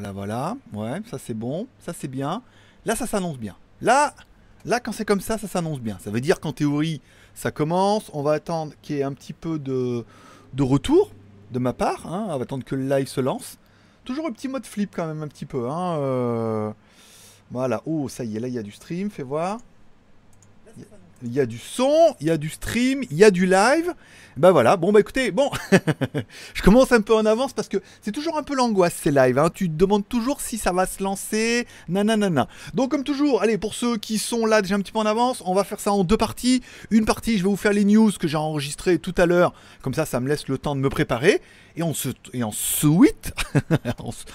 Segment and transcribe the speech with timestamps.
[0.00, 0.56] Voilà, voilà.
[0.72, 1.66] Ouais, ça c'est bon.
[1.78, 2.42] Ça c'est bien.
[2.86, 3.54] Là, ça s'annonce bien.
[3.82, 4.14] Là,
[4.64, 5.98] là quand c'est comme ça, ça s'annonce bien.
[6.00, 7.02] Ça veut dire qu'en théorie,
[7.34, 8.10] ça commence.
[8.14, 10.06] On va attendre qu'il y ait un petit peu de,
[10.54, 11.10] de retour
[11.50, 12.06] de ma part.
[12.10, 12.28] hein.
[12.30, 13.58] On va attendre que le live se lance.
[14.04, 15.68] Toujours un petit mode flip quand même, un petit peu.
[15.68, 16.72] hein, euh.
[17.50, 17.82] Voilà.
[17.84, 19.10] Oh, ça y est, là, il y a du stream.
[19.10, 19.58] Fais voir.
[21.22, 23.92] Il y a du son, il y a du stream, il y a du live.
[24.36, 25.50] Bah voilà, bon bah écoutez, bon,
[26.54, 29.38] je commence un peu en avance parce que c'est toujours un peu l'angoisse ces lives.
[29.38, 29.50] Hein.
[29.52, 32.48] Tu te demandes toujours si ça va se lancer, nanana.
[32.72, 35.42] Donc comme toujours, allez, pour ceux qui sont là déjà un petit peu en avance,
[35.44, 36.62] on va faire ça en deux parties.
[36.90, 39.52] Une partie, je vais vous faire les news que j'ai enregistrées tout à l'heure,
[39.82, 41.42] comme ça, ça me laisse le temps de me préparer.
[41.80, 42.52] Et, on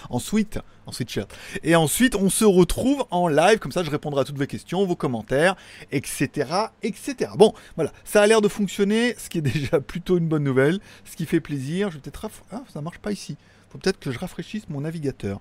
[0.10, 0.58] ensuite.
[1.64, 4.84] Et ensuite, on se retrouve en live, comme ça je répondrai à toutes vos questions,
[4.86, 5.56] vos commentaires,
[5.92, 6.70] etc.
[6.82, 7.32] etc.
[7.38, 10.80] Bon, voilà, ça a l'air de fonctionner, ce qui est déjà plutôt une bonne nouvelle,
[11.06, 11.92] ce qui fait plaisir.
[11.92, 13.38] Je vais peut-être Ah, ça marche pas ici.
[13.70, 15.40] Faut peut-être que je rafraîchisse mon navigateur.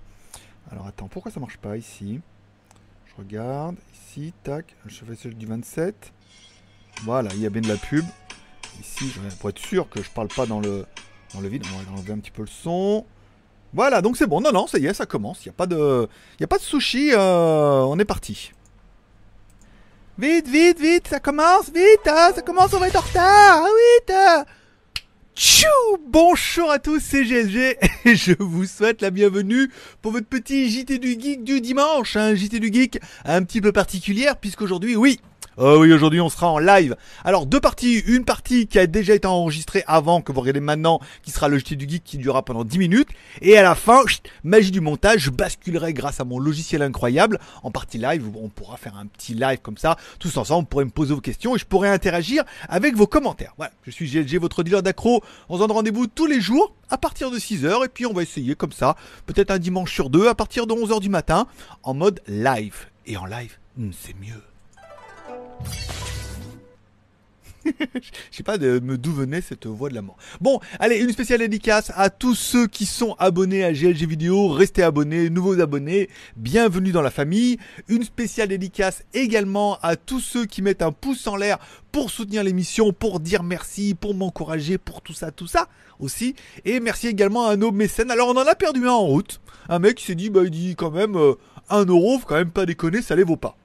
[0.71, 2.19] Alors attends, pourquoi ça marche pas ici?
[3.07, 6.11] Je regarde, ici, tac, je fais celui du 27.
[7.03, 8.05] Voilà, il y a bien de la pub.
[8.79, 10.85] Ici, pour être sûr que je parle pas dans le,
[11.35, 13.05] dans le vide, on va enlever un petit peu le son.
[13.73, 14.39] Voilà, donc c'est bon.
[14.41, 15.45] Non, non, ça y est, ça commence.
[15.45, 16.07] Il n'y a pas de,
[16.39, 17.11] y a pas de sushi.
[17.13, 18.51] euh, on est parti.
[20.17, 23.67] Vite, vite, vite, ça commence, vite, hein, ça commence, on va être en retard, ah,
[23.99, 24.11] vite.
[24.15, 24.45] hein.
[25.35, 25.67] Tchou
[26.07, 29.69] Bonjour à tous, c'est GLG et je vous souhaite la bienvenue
[30.01, 33.73] pour votre petit JT du Geek du dimanche, un JT du Geek un petit peu
[33.73, 35.19] particulière puisqu'aujourd'hui, oui,
[35.57, 36.97] Oh oui, aujourd'hui on sera en live.
[37.23, 40.99] Alors deux parties, une partie qui a déjà été enregistrée avant, que vous regardez maintenant,
[41.23, 43.07] qui sera le JT du Geek qui durera pendant 10 minutes.
[43.41, 44.01] Et à la fin,
[44.43, 48.27] magie du montage, je basculerai grâce à mon logiciel incroyable en partie live.
[48.27, 51.13] où On pourra faire un petit live comme ça, tous ensemble, vous pourrez me poser
[51.13, 53.53] vos questions et je pourrai interagir avec vos commentaires.
[53.55, 55.23] Voilà, je suis GLG, votre dealer d'accro.
[55.47, 58.23] On se donne rendez-vous tous les jours à partir de 6h et puis on va
[58.23, 61.47] essayer comme ça, peut-être un dimanche sur deux, à partir de 11h du matin,
[61.83, 62.87] en mode live.
[63.05, 64.41] Et en live, hmm, c'est mieux.
[68.31, 70.17] Je sais pas d'où venait cette voix de la mort.
[70.41, 74.49] Bon, allez, une spéciale dédicace à tous ceux qui sont abonnés à GLG Vidéo.
[74.49, 77.57] Restez abonnés, nouveaux abonnés, bienvenue dans la famille.
[77.87, 81.57] Une spéciale dédicace également à tous ceux qui mettent un pouce en l'air
[81.91, 85.67] pour soutenir l'émission, pour dire merci, pour m'encourager, pour tout ça, tout ça
[85.99, 86.35] aussi.
[86.65, 88.11] Et merci également à nos mécènes.
[88.11, 89.41] Alors on en a perdu un en route.
[89.69, 91.33] Un mec s'est dit, bah il dit quand même, euh,
[91.69, 93.57] un euro, faut quand même pas déconner, ça les vaut pas.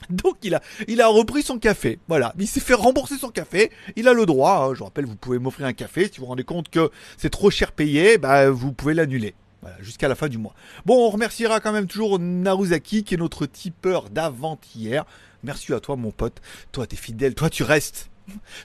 [0.10, 1.98] Donc il a, il a repris son café.
[2.08, 3.70] Voilà, il s'est fait rembourser son café.
[3.96, 4.66] Il a le droit.
[4.68, 4.74] hein.
[4.74, 6.04] Je vous rappelle, vous pouvez m'offrir un café.
[6.04, 9.34] Si vous vous rendez compte que c'est trop cher payé, bah, vous pouvez l'annuler.
[9.62, 10.54] Voilà, jusqu'à la fin du mois.
[10.86, 15.04] Bon, on remerciera quand même toujours Naruzaki, qui est notre tipeur d'avant-hier.
[15.42, 16.40] Merci à toi, mon pote.
[16.72, 17.34] Toi, t'es fidèle.
[17.34, 18.08] Toi, tu restes.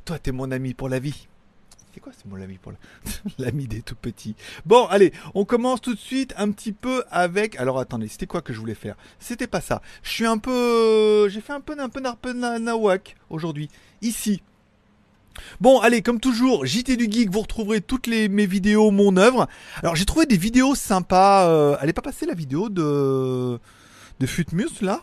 [0.05, 1.27] Toi, t'es mon ami pour la vie.
[1.95, 2.77] C'est quoi, c'est mon ami pour la...
[3.45, 4.35] l'ami des tout petits.
[4.65, 7.55] Bon, allez, on commence tout de suite un petit peu avec.
[7.55, 8.97] Alors attendez, c'était quoi que je voulais faire?
[9.17, 9.81] C'était pas ça.
[10.03, 13.69] Je suis un peu, j'ai fait un peu un peu un peu na- nawak aujourd'hui
[14.01, 14.43] ici.
[15.61, 19.47] Bon, allez, comme toujours, JT du Geek, vous retrouverez toutes les, mes vidéos, mon œuvre.
[19.81, 21.47] Alors, j'ai trouvé des vidéos sympas.
[21.47, 23.57] Euh, elle est pas passée la vidéo de
[24.19, 25.01] de Futmus là?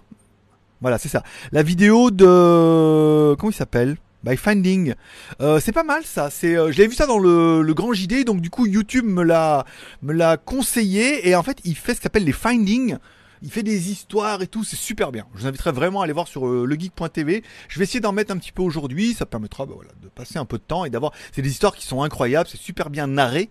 [0.82, 1.22] Voilà, c'est ça.
[1.52, 3.96] La vidéo de comment il s'appelle?
[4.24, 4.94] By Finding.
[5.40, 6.30] Euh, c'est pas mal ça.
[6.30, 9.04] C'est, euh, je l'ai vu ça dans le, le grand JD, donc du coup YouTube
[9.04, 9.64] me l'a
[10.02, 12.96] me l'a conseillé et en fait il fait ce qu'appelle les Finding.
[13.44, 15.26] Il fait des histoires et tout, c'est super bien.
[15.34, 17.42] Je vous inviterai vraiment à aller voir sur euh, legeek.tv.
[17.68, 20.44] Je vais essayer d'en mettre un petit peu aujourd'hui, ça permettra bah, de passer un
[20.44, 21.12] peu de temps et d'avoir.
[21.32, 23.50] C'est des histoires qui sont incroyables, c'est super bien narré.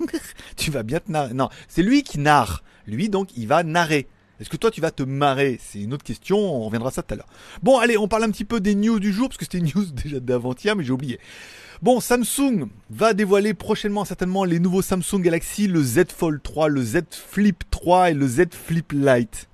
[0.56, 1.34] tu vas bien te narrer.
[1.34, 2.62] Non, c'est lui qui narre.
[2.86, 4.08] Lui donc il va narrer.
[4.40, 7.14] Est-ce que toi tu vas te marrer C'est une autre question, on reviendra ça tout
[7.14, 7.28] à l'heure.
[7.62, 9.70] Bon allez, on parle un petit peu des news du jour, parce que c'était une
[9.74, 11.18] news déjà d'avant-hier, mais j'ai oublié.
[11.82, 16.82] Bon, Samsung va dévoiler prochainement certainement les nouveaux Samsung Galaxy, le Z Fold 3, le
[16.82, 19.48] Z Flip 3 et le Z Flip Lite.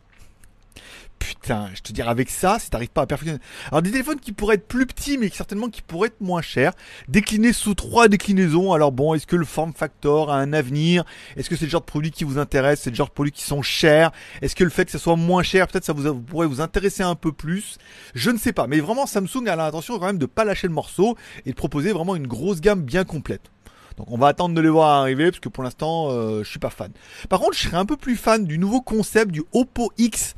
[1.22, 3.40] Putain, je te dirais avec ça, si t'arrives pas à perfectionner.
[3.70, 6.72] Alors des téléphones qui pourraient être plus petits, mais certainement qui pourraient être moins chers,
[7.06, 8.72] déclinés sous trois déclinaisons.
[8.72, 11.04] Alors bon, est-ce que le form factor a un avenir?
[11.36, 12.80] Est-ce que c'est le genre de produits qui vous intéresse?
[12.80, 14.10] C'est le genre de produits qui sont chers?
[14.40, 16.60] Est-ce que le fait que ça soit moins cher, peut-être ça vous, vous pourrait vous
[16.60, 17.78] intéresser un peu plus?
[18.16, 20.74] Je ne sais pas, mais vraiment Samsung a l'intention quand même de pas lâcher le
[20.74, 21.16] morceau
[21.46, 23.52] et de proposer vraiment une grosse gamme bien complète.
[23.96, 26.58] Donc on va attendre de les voir arriver parce que pour l'instant euh, je suis
[26.58, 26.90] pas fan.
[27.28, 30.34] Par contre, je serais un peu plus fan du nouveau concept du Oppo X.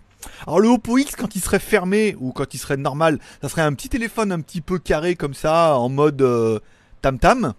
[0.47, 3.62] Alors le Oppo X quand il serait fermé ou quand il serait normal, ça serait
[3.62, 6.59] un petit téléphone un petit peu carré comme ça en mode euh,
[7.03, 7.55] tam tam.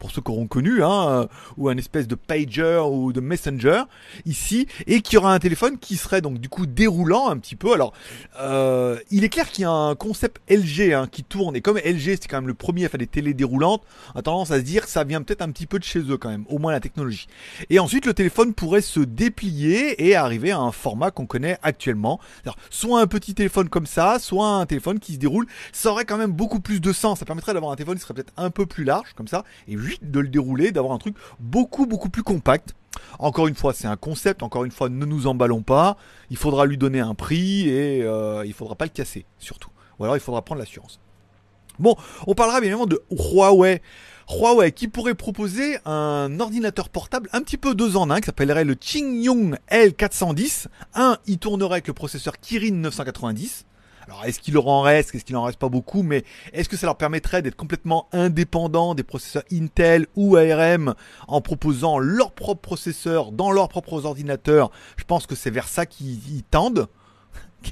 [0.00, 1.26] Pour ceux qui auront connu, hein, euh,
[1.56, 3.82] ou un espèce de pager ou de messenger
[4.26, 7.72] ici, et qui aura un téléphone qui serait donc du coup déroulant un petit peu.
[7.72, 7.92] Alors,
[8.40, 11.76] euh, il est clair qu'il y a un concept LG hein, qui tourne, et comme
[11.76, 13.82] LG c'est quand même le premier à faire des télés déroulantes,
[14.14, 16.00] on a tendance à se dire que ça vient peut-être un petit peu de chez
[16.00, 17.28] eux quand même, au moins la technologie.
[17.68, 22.18] Et ensuite, le téléphone pourrait se déplier et arriver à un format qu'on connaît actuellement.
[22.70, 25.46] Soit un petit téléphone comme ça, soit un téléphone qui se déroule.
[25.72, 27.18] Ça aurait quand même beaucoup plus de sens.
[27.18, 29.76] Ça permettrait d'avoir un téléphone qui serait peut-être un peu plus large, comme ça, et
[30.02, 32.74] de le dérouler, d'avoir un truc beaucoup beaucoup plus compact.
[33.18, 34.42] Encore une fois, c'est un concept.
[34.42, 35.96] Encore une fois, ne nous emballons pas.
[36.30, 39.70] Il faudra lui donner un prix et euh, il faudra pas le casser, surtout.
[39.98, 41.00] Ou alors il faudra prendre l'assurance.
[41.78, 41.96] Bon,
[42.26, 43.80] on parlera bien évidemment de Huawei.
[44.28, 48.64] Huawei qui pourrait proposer un ordinateur portable un petit peu deux en un qui s'appellerait
[48.64, 50.66] le Qingyong L410.
[50.94, 53.64] Un, il tournerait avec le processeur Kirin 990.
[54.10, 56.76] Alors est-ce qu'il leur en reste, est-ce qu'il en reste pas beaucoup, mais est-ce que
[56.76, 60.96] ça leur permettrait d'être complètement indépendants des processeurs Intel ou ARM
[61.28, 64.72] en proposant leurs propres processeurs dans leurs propres ordinateurs?
[64.96, 66.88] Je pense que c'est vers ça qu'ils tendent.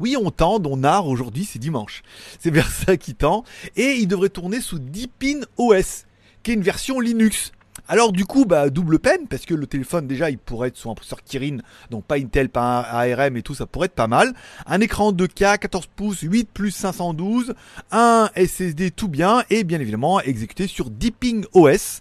[0.00, 2.02] Oui, on tend, on narre aujourd'hui, c'est dimanche.
[2.40, 3.44] C'est vers ça qu'il tend.
[3.76, 6.06] Et il devrait tourner sous Deepin OS,
[6.42, 7.52] qui est une version Linux.
[7.86, 10.90] Alors du coup, bah, double peine, parce que le téléphone déjà, il pourrait être sous
[10.90, 11.58] un processeur Kirin,
[11.90, 14.32] donc pas Intel, pas ARM et tout, ça pourrait être pas mal.
[14.66, 17.54] Un écran 2K, 14 pouces, 8 plus 512,
[17.92, 22.00] un SSD tout bien, et bien évidemment exécuté sur Deeping OS.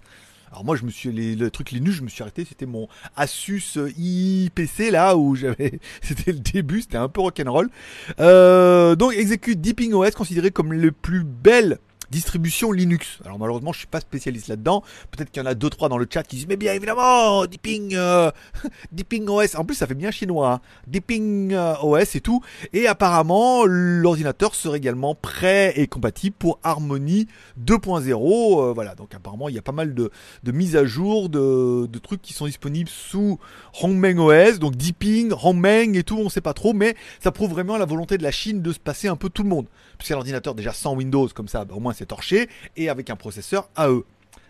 [0.53, 2.88] Alors moi je me suis les, le truc Linux, je me suis arrêté, c'était mon
[3.15, 7.71] Asus IPC là où j'avais c'était le début, c'était un peu rock'n'roll.
[8.19, 11.80] Euh, donc exécute Deeping OS considéré comme le plus bel
[12.13, 13.18] distribution Linux.
[13.25, 14.83] Alors malheureusement, je suis pas spécialiste là-dedans.
[15.10, 17.45] Peut-être qu'il y en a deux trois dans le chat qui disent mais bien évidemment,
[17.45, 18.31] Deeping, euh,
[19.27, 19.56] OS.
[19.56, 20.54] En plus, ça fait bien chinois.
[20.54, 20.62] Hein.
[20.88, 22.42] Deeping euh, OS et tout.
[22.71, 27.27] Et apparemment, l'ordinateur serait également prêt et compatible pour Harmony
[27.60, 28.12] 2.0.
[28.12, 28.94] Euh, voilà.
[28.94, 30.12] Donc apparemment, il y a pas mal de,
[30.45, 33.39] mises à jour, de, trucs qui sont disponibles sous
[33.81, 34.59] Hongmeng OS.
[34.59, 38.19] Donc Deeping, Hongmeng et tout, on sait pas trop, mais ça prouve vraiment la volonté
[38.19, 39.66] de la Chine de se passer un peu tout le monde.
[40.12, 43.16] A l'ordinateur déjà sans Windows comme ça, bah, au moins c'est torché, et avec un
[43.16, 44.06] processeur à eux.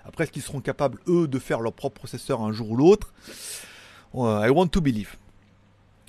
[0.05, 3.13] Après, est-ce qu'ils seront capables, eux, de faire leur propre processeur un jour ou l'autre?
[4.15, 5.15] I want to believe.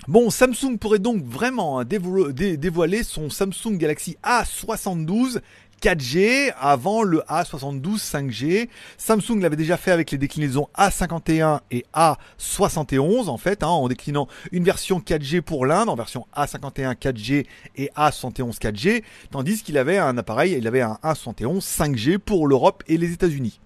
[0.07, 5.39] Bon, Samsung pourrait donc vraiment hein, dévoiler son Samsung Galaxy A72
[5.81, 8.69] 4G avant le A72 5G.
[8.97, 14.27] Samsung l'avait déjà fait avec les déclinaisons A51 et A71 en fait, hein, en déclinant
[14.51, 17.45] une version 4G pour l'Inde, en version A51 4G
[17.75, 22.83] et A71 4G, tandis qu'il avait un appareil, il avait un A71 5G pour l'Europe
[22.87, 23.59] et les États-Unis.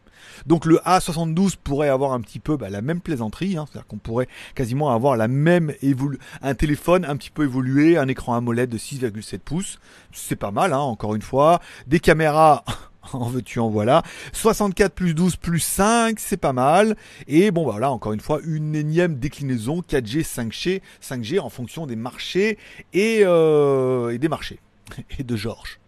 [0.46, 3.98] Donc le A72 pourrait avoir un petit peu bah, la même plaisanterie, hein, c'est-à-dire qu'on
[3.98, 5.74] pourrait quasiment avoir la même
[6.42, 9.80] un téléphone un petit peu évolué, un écran AMOLED de 6,7 pouces,
[10.12, 12.64] c'est pas mal, hein, encore une fois, des caméras
[13.14, 14.04] en veux-tu en voilà.
[14.34, 16.96] 64 plus 12 plus 5, c'est pas mal.
[17.28, 21.96] Et bon voilà, encore une fois, une énième déclinaison 4G, 5G, 5G en fonction des
[21.96, 22.58] marchés
[22.94, 24.60] et, euh, et des marchés.
[25.20, 25.80] Et de Georges.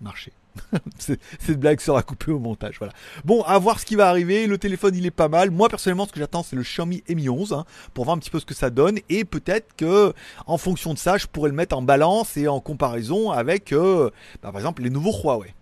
[0.00, 0.32] Marché.
[0.98, 2.76] Cette blague sera coupée au montage.
[2.78, 2.92] Voilà.
[3.24, 4.46] Bon, à voir ce qui va arriver.
[4.46, 5.50] Le téléphone, il est pas mal.
[5.50, 7.64] Moi, personnellement, ce que j'attends, c'est le Xiaomi Mi 11 hein,
[7.94, 8.98] pour voir un petit peu ce que ça donne.
[9.08, 10.12] Et peut-être que,
[10.46, 14.10] en fonction de ça, je pourrais le mettre en balance et en comparaison avec, euh,
[14.42, 15.54] bah, par exemple, les nouveaux Huawei.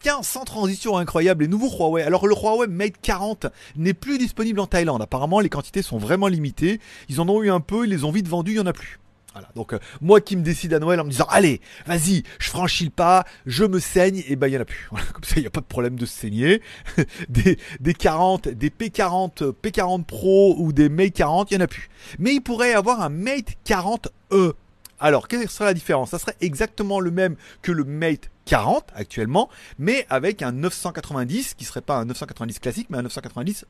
[0.00, 2.02] Tiens, sans transition incroyable, les nouveaux Huawei.
[2.02, 3.46] Alors le Huawei Mate 40
[3.76, 5.00] n'est plus disponible en Thaïlande.
[5.00, 6.80] Apparemment, les quantités sont vraiment limitées.
[7.08, 8.72] Ils en ont eu un peu, ils les ont vite vendus, il y en a
[8.72, 8.98] plus.
[9.34, 9.48] Voilà.
[9.56, 12.84] Donc euh, moi qui me décide à Noël en me disant allez, vas-y, je franchis
[12.84, 14.88] le pas, je me saigne, et ben il y en a plus.
[15.12, 16.62] comme ça il n'y a pas de problème de se saigner.
[17.28, 21.66] des, des 40, des P40, P40 Pro ou des Mate 40, il y en a
[21.66, 21.88] plus.
[22.20, 24.52] Mais il pourrait avoir un Mate 40e.
[25.00, 26.10] Alors, quelle serait la différence?
[26.10, 31.64] Ça serait exactement le même que le Mate 40 actuellement, mais avec un 990 qui
[31.64, 33.64] serait pas un 990 classique, mais un 990e.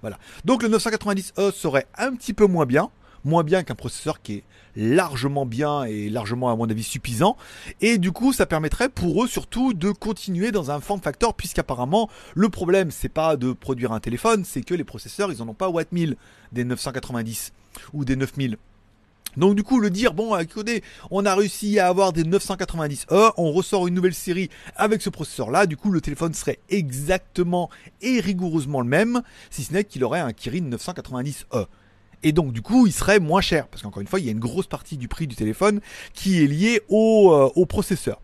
[0.00, 0.18] Voilà.
[0.44, 2.90] Donc le 990e serait un petit peu moins bien,
[3.24, 4.44] moins bien qu'un processeur qui est
[4.76, 7.36] largement bien et largement à mon avis suffisant.
[7.80, 12.08] Et du coup, ça permettrait pour eux surtout de continuer dans un form factor, puisqu'apparemment
[12.34, 15.54] le problème c'est pas de produire un téléphone, c'est que les processeurs ils en ont
[15.54, 16.16] pas Watt 1000
[16.52, 17.52] des 990
[17.92, 18.56] ou des 9000.
[19.36, 23.52] Donc du coup, le dire, bon, écoutez, on a réussi à avoir des 990E, on
[23.52, 27.68] ressort une nouvelle série avec ce processeur-là, du coup, le téléphone serait exactement
[28.00, 31.66] et rigoureusement le même, si ce n'est qu'il aurait un Kirin 990E.
[32.24, 33.68] Et donc du coup, il serait moins cher.
[33.68, 35.80] Parce qu'encore une fois, il y a une grosse partie du prix du téléphone
[36.14, 38.20] qui est liée au, euh, processeur.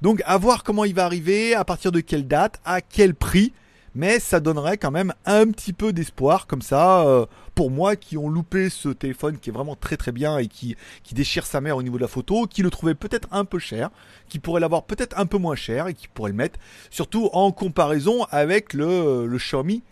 [0.00, 3.52] Donc à voir comment il va arriver, à partir de quelle date, à quel prix.
[3.94, 8.16] mais ça donnerait quand même un petit peu d'espoir comme ça euh, pour moi qui
[8.16, 11.60] ont loupé ce téléphone qui est vraiment très très bien et qui, qui déchire sa
[11.60, 13.90] mère au niveau de la photo, qui le trouvait peut-être un peu cher,
[14.30, 16.58] qui pourrait l'avoir peut-être un peu moins cher et qui pourrait le mettre
[16.90, 19.82] surtout en comparaison avec le, le Xiaomi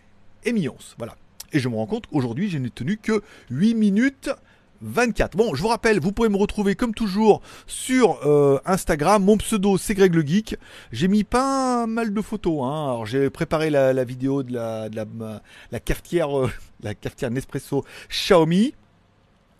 [0.47, 0.95] Mi 11.
[0.97, 1.15] Voilà.
[1.53, 4.29] Et je me rends compte qu'aujourd'hui je n'ai tenu que 8 minutes
[4.81, 5.37] 24.
[5.37, 9.23] Bon, je vous rappelle, vous pouvez me retrouver comme toujours sur euh, Instagram.
[9.23, 10.55] Mon pseudo, c'est Greg le Geek.
[10.91, 12.63] J'ai mis pas mal de photos.
[12.63, 12.85] Hein.
[12.85, 16.47] Alors, j'ai préparé la, vidéo de la, de la, la euh,
[16.83, 18.73] la cafetière Nespresso Xiaomi.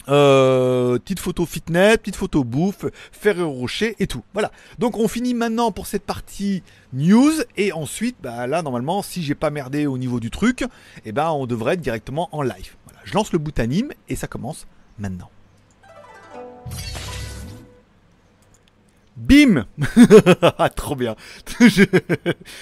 [0.09, 4.23] Euh, petite photo fitness, petite photo bouffe, Ferrero Rocher et tout.
[4.33, 4.51] Voilà.
[4.79, 9.35] Donc on finit maintenant pour cette partie news et ensuite, bah là normalement, si j'ai
[9.35, 10.65] pas merdé au niveau du truc,
[11.05, 12.75] eh ben on devrait être directement en live.
[12.85, 12.99] Voilà.
[13.03, 14.67] Je lance le bout anime et ça commence
[14.97, 15.29] maintenant.
[19.21, 19.67] Bim
[20.57, 21.15] ah, Trop bien.
[21.59, 21.83] je,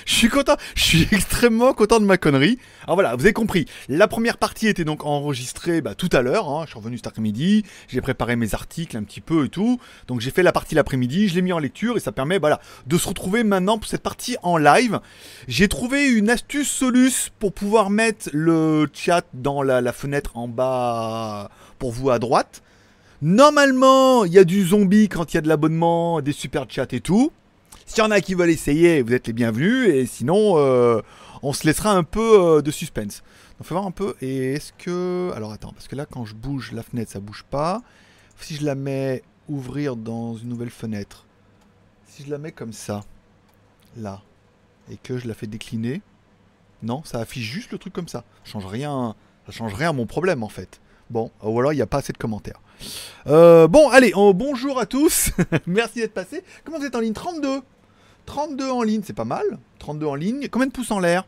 [0.06, 0.58] suis content.
[0.76, 2.60] Je suis extrêmement content de ma connerie.
[2.84, 3.66] Alors voilà, vous avez compris.
[3.88, 6.50] La première partie était donc enregistrée bah, tout à l'heure.
[6.50, 6.64] Hein.
[6.66, 7.64] Je suis revenu cet après-midi.
[7.88, 9.80] J'ai préparé mes articles un petit peu et tout.
[10.08, 11.30] Donc j'ai fait la partie l'après-midi.
[11.30, 14.04] Je l'ai mis en lecture et ça permet voilà, de se retrouver maintenant pour cette
[14.04, 15.00] partie en live.
[15.48, 21.50] J'ai trouvé une astuce Solus pour pouvoir mettre le chat dans la fenêtre en bas
[21.78, 22.62] pour vous à droite.
[23.22, 26.88] Normalement, il y a du zombie quand il y a de l'abonnement, des super chats
[26.92, 27.34] et tout.
[27.86, 29.90] S'il y en a qui veulent essayer, vous êtes les bienvenus.
[29.90, 31.02] Et sinon, euh,
[31.44, 33.22] on se laissera un peu euh, de suspense.
[33.60, 34.16] On fait voir un peu.
[34.22, 35.34] Et est-ce que.
[35.36, 37.82] Alors attends, parce que là, quand je bouge la fenêtre, ça bouge pas.
[38.38, 41.26] Si je la mets ouvrir dans une nouvelle fenêtre.
[42.06, 43.04] Si je la mets comme ça.
[43.98, 44.22] Là.
[44.90, 46.02] Et que je la fais décliner.
[46.84, 48.24] Non, ça affiche juste le truc comme ça.
[48.46, 49.14] Ça change rien.
[49.46, 50.80] Ça change rien à mon problème en fait.
[51.10, 52.62] Bon, ou alors il n'y a pas assez de commentaires.
[53.28, 55.32] Euh, bon, allez, bonjour à tous.
[55.68, 56.44] Merci d'être passé.
[56.64, 57.14] Comment vous êtes en ligne?
[57.14, 57.62] 32.
[58.26, 59.46] 32 en ligne, c'est pas mal.
[59.80, 60.48] 32 en ligne.
[60.50, 61.26] Combien de pouces en l'air?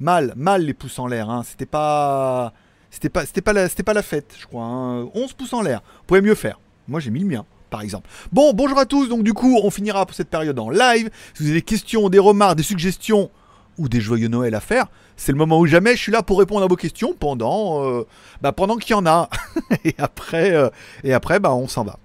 [0.00, 1.30] Mal, mal les pouces en l'air.
[1.30, 1.42] Hein.
[1.48, 2.52] C'était pas,
[2.90, 4.64] c'était pas, c'était pas la, pas la fête, je crois.
[4.64, 5.26] 11 hein.
[5.36, 5.80] pouces en l'air.
[5.98, 6.58] Vous pouvez mieux faire.
[6.88, 7.44] Moi, j'ai mis le mien.
[7.70, 8.08] Par exemple.
[8.30, 9.08] Bon, bonjour à tous.
[9.08, 11.10] Donc, du coup, on finira pour cette période en live.
[11.34, 13.30] Si vous avez des questions, des remarques, des suggestions,
[13.78, 16.38] ou des joyeux Noël à faire, c'est le moment où jamais je suis là pour
[16.38, 18.06] répondre à vos questions pendant, euh,
[18.40, 19.28] bah, pendant qu'il y en a.
[19.84, 20.68] et après, euh,
[21.02, 21.98] et après bah, on s'en va.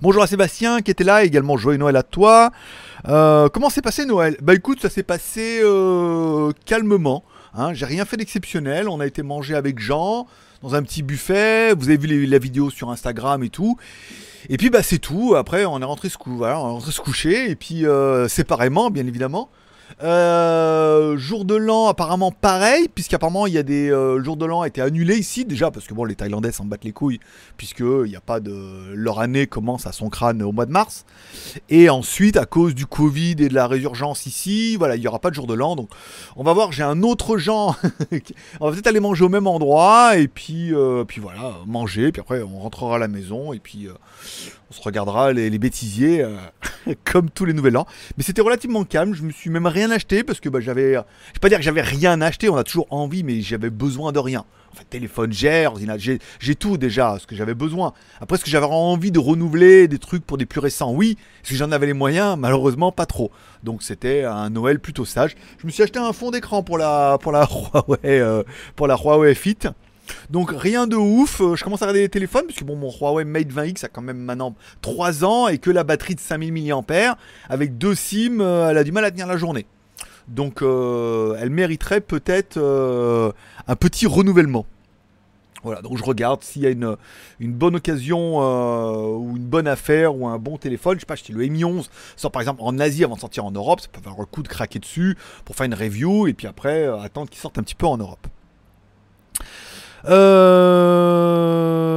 [0.00, 2.50] Bonjour à Sébastien qui était là, également joyeux Noël à toi.
[3.08, 4.36] Euh, comment s'est passé Noël?
[4.40, 5.62] Bah écoute, ça s'est passé
[6.64, 7.24] calmement.
[7.52, 8.88] Hein, J'ai rien fait d'exceptionnel.
[8.88, 10.26] On a été manger avec Jean
[10.62, 11.74] dans un petit buffet.
[11.74, 13.76] Vous avez vu la vidéo sur Instagram et tout.
[14.48, 15.34] Et puis bah c'est tout.
[15.36, 17.84] Après on est rentré se, voilà, on est rentré se coucher et puis
[18.28, 19.50] séparément bien évidemment.
[20.02, 24.64] Euh, jour de l'an, apparemment pareil, puisqu'apparemment il y a des euh, jours de l'an
[24.64, 27.20] été annulés ici déjà parce que bon les Thaïlandais s'en battent les couilles
[27.56, 30.72] puisque il n'y a pas de leur année commence à son crâne au mois de
[30.72, 31.04] mars
[31.68, 35.18] et ensuite à cause du Covid et de la résurgence ici, voilà il y aura
[35.18, 35.90] pas de jour de l'an donc
[36.36, 37.78] on va voir j'ai un autre genre
[38.60, 42.20] on va peut-être aller manger au même endroit et puis euh, puis voilà manger puis
[42.20, 43.88] après on rentrera à la maison et puis
[44.70, 46.36] on se regardera les, bêtisiers euh,
[47.04, 47.86] comme tous les nouvel an.
[48.16, 50.92] Mais c'était relativement calme, je me suis même acheté parce que bah, j'avais.
[50.92, 54.12] Je vais pas dire que j'avais rien acheté, on a toujours envie, mais j'avais besoin
[54.12, 54.44] de rien.
[54.78, 55.66] En téléphone, j'ai,
[56.38, 57.92] j'ai tout déjà, ce que j'avais besoin.
[58.20, 61.16] Après, ce que j'avais envie de renouveler des trucs pour des plus récents, oui.
[61.42, 63.32] Si j'en avais les moyens, malheureusement, pas trop.
[63.64, 65.34] Donc c'était un Noël plutôt sage.
[65.58, 68.42] Je me suis acheté un fond d'écran pour la, pour la Huawei, euh,
[68.76, 69.58] pour la Huawei Fit.
[70.30, 73.24] Donc rien de ouf, euh, je commence à regarder les téléphones, puisque bon, mon Huawei
[73.24, 77.16] Mate 20X a quand même maintenant 3 ans et que la batterie de 5000 mAh,
[77.48, 79.66] avec deux SIM, euh, elle a du mal à tenir la journée.
[80.28, 82.58] Donc euh, elle mériterait peut-être
[83.66, 84.66] un petit renouvellement.
[85.64, 86.96] Voilà, donc je regarde s'il y a une,
[87.40, 88.38] bonne occasion
[89.18, 90.94] ou une bonne affaire ou un bon téléphone.
[90.94, 93.44] Je sais pas, acheter le Mi 11 sort par exemple en Asie avant de sortir
[93.44, 93.80] en Europe.
[93.80, 96.86] Ça peut avoir le coup de craquer dessus pour faire une review et puis après
[96.86, 98.26] attendre qu'il sorte un petit peu en Europe.
[100.08, 101.90] Euh...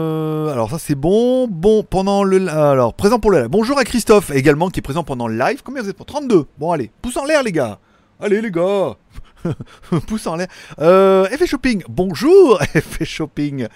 [0.52, 1.48] Alors ça c'est bon.
[1.48, 2.48] Bon, pendant le...
[2.50, 3.50] Alors, présent pour le live.
[3.50, 5.62] Bonjour à Christophe également qui est présent pendant le live.
[5.64, 6.06] Combien vous êtes pour?
[6.06, 7.80] 32 Bon allez, pouce en l'air les gars.
[8.20, 8.96] Allez les gars.
[10.08, 10.48] pouce en l'air.
[10.80, 11.84] Euh, effet shopping.
[11.90, 13.68] Bonjour effet shopping.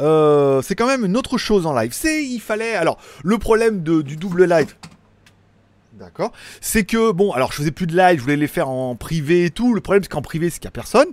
[0.00, 1.92] Euh, c'est quand même une autre chose en live.
[1.92, 2.74] C'est, il fallait...
[2.74, 4.74] Alors, le problème de, du double live...
[5.94, 6.32] D'accord.
[6.60, 9.46] C'est que, bon, alors je faisais plus de live, je voulais les faire en privé
[9.46, 9.72] et tout.
[9.72, 11.08] Le problème, c'est qu'en privé, c'est qu'il n'y a personne.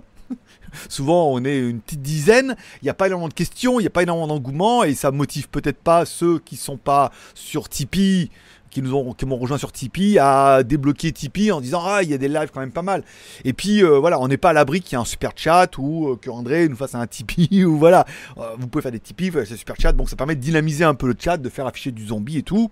[0.88, 3.88] Souvent on est une petite dizaine, il n'y a pas énormément de questions, il n'y
[3.88, 8.30] a pas énormément d'engouement et ça motive peut-être pas ceux qui sont pas sur Tipeee
[8.74, 12.14] qui nous ont m'ont rejoint sur Tipeee à débloquer Tipeee en disant ah il y
[12.14, 13.04] a des lives quand même pas mal.
[13.44, 15.78] Et puis euh, voilà on n'est pas à l'abri qu'il y ait un super chat
[15.78, 18.04] ou euh, que André nous fasse un Tipeee ou voilà.
[18.36, 19.92] Euh, vous pouvez faire des Tipeee c'est super chat.
[19.92, 22.42] Donc ça permet de dynamiser un peu le chat de faire afficher du zombie et
[22.42, 22.70] tout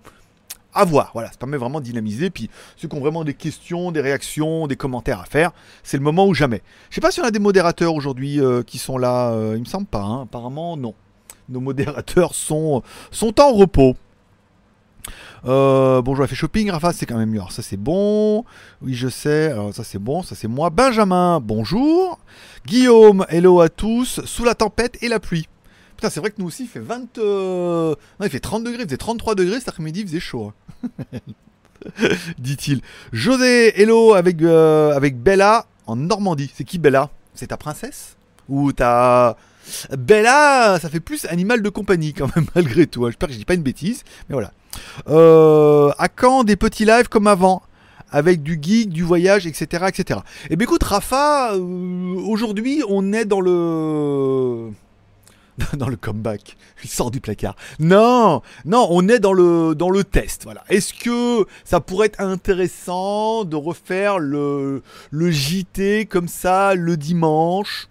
[0.73, 1.11] à voir.
[1.13, 2.29] Voilà, ça permet vraiment de dynamiser.
[2.29, 5.51] Puis ceux qui ont vraiment des questions, des réactions, des commentaires à faire,
[5.83, 6.61] c'est le moment ou jamais.
[6.89, 9.31] Je sais pas si on a des modérateurs aujourd'hui euh, qui sont là.
[9.31, 10.01] Euh, il me semble pas.
[10.01, 10.23] hein.
[10.23, 10.93] Apparemment, non.
[11.49, 13.95] Nos modérateurs sont, sont en repos.
[15.45, 17.39] Euh, bonjour, fait shopping, Rafa, c'est quand même mieux.
[17.39, 18.45] Alors, ça, c'est bon.
[18.81, 19.51] Oui, je sais.
[19.51, 20.23] Alors, ça, c'est bon.
[20.23, 20.69] Ça, c'est moi.
[20.69, 22.17] Benjamin, bonjour.
[22.65, 24.21] Guillaume, hello à tous.
[24.23, 25.47] Sous la tempête et la pluie.
[26.09, 27.17] C'est vrai que nous aussi, il fait 20.
[27.17, 28.81] euh, Non, il fait 30 degrés.
[28.83, 30.51] Il faisait 33 degrés cet après-midi, il faisait chaud.
[30.83, 31.19] hein.
[32.39, 32.81] Dit-il.
[33.11, 36.51] José, hello avec, euh, avec Bella en Normandie.
[36.55, 37.09] C'est qui Bella?
[37.33, 38.15] C'est ta princesse?
[38.49, 39.37] Ou ta.
[39.97, 43.05] Bella, ça fait plus animal de compagnie quand même, malgré tout.
[43.05, 43.09] hein.
[43.09, 44.51] J'espère que je dis pas une bêtise, mais voilà.
[45.07, 47.63] Euh, à quand des petits lives comme avant?
[48.11, 49.85] Avec du geek, du voyage, etc.
[49.87, 50.19] etc.
[50.51, 54.69] Et bien écoute, Rafa, aujourd'hui, on est dans le...
[55.73, 56.57] dans le comeback.
[56.83, 57.55] Il sort du placard.
[57.79, 60.43] Non, non, on est dans le, dans le test.
[60.43, 60.63] Voilà.
[60.69, 64.81] Est-ce que ça pourrait être intéressant de refaire le,
[65.11, 67.87] le JT comme ça le dimanche?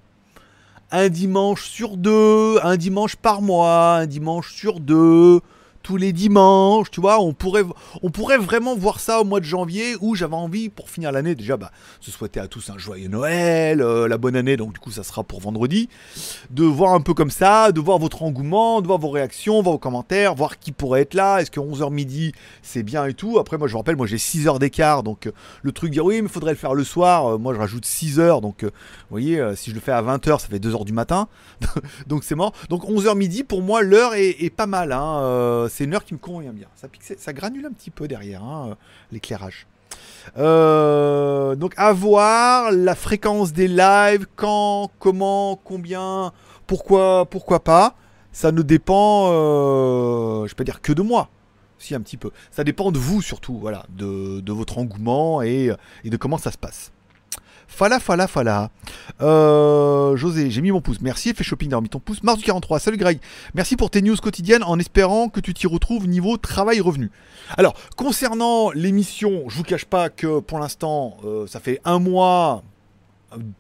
[0.91, 5.41] Un dimanche sur deux, un dimanche par mois, un dimanche sur deux,
[5.83, 7.65] tous les dimanches, tu vois, on pourrait,
[8.39, 11.71] vraiment voir ça au mois de janvier où j'avais envie, pour finir l'année, déjà, bah,
[12.01, 15.03] se souhaiter à tous un joyeux Noël, euh, la bonne année, donc du coup, ça
[15.03, 15.89] sera pour vendredi,
[16.51, 19.75] de voir un peu comme ça, de voir votre engouement, de voir vos réactions, voir
[19.75, 23.39] vos commentaires, voir qui pourrait être là, est-ce que 11h midi, c'est bien et tout?
[23.39, 26.05] Après, moi, je vous rappelle, moi, j'ai 6 heures d'écart, donc euh, le truc dire
[26.05, 28.63] oui, mais il faudrait le faire le soir, euh, moi, je rajoute 6 heures, donc,
[28.63, 28.71] vous
[29.11, 31.29] voyez, si je le fais à 20h, ça fait 2h du matin,
[32.07, 32.53] donc c'est mort.
[32.69, 36.19] Donc 11h midi, pour moi, l'heure est, pas mal, hein, c'est une heure qui me
[36.19, 36.69] convient bien.
[36.75, 38.75] Ça, pique, ça granule un petit peu derrière, hein, euh,
[39.11, 39.67] l'éclairage.
[40.37, 46.33] Euh, donc à voir la fréquence des lives, quand, comment, combien,
[46.67, 47.97] pourquoi, pourquoi pas.
[48.33, 51.29] Ça ne dépend, euh, je peux dire que de moi,
[51.79, 52.31] si un petit peu.
[52.51, 55.75] Ça dépend de vous surtout, voilà, de, votre engouement et
[56.05, 56.93] de comment ça se passe.
[57.73, 58.71] Fala, fala, fala.
[59.23, 61.01] Euh, José, j'ai mis mon pouce.
[61.01, 62.23] Merci, fais shopping, d'avoir mis ton pouce.
[62.23, 63.19] Mars du 43, salut Greg.
[63.55, 67.11] Merci pour tes news quotidiennes en espérant que tu t'y retrouves niveau travail-revenu.
[67.57, 72.63] Alors, concernant l'émission, je vous cache pas que pour l'instant, euh, ça fait un mois,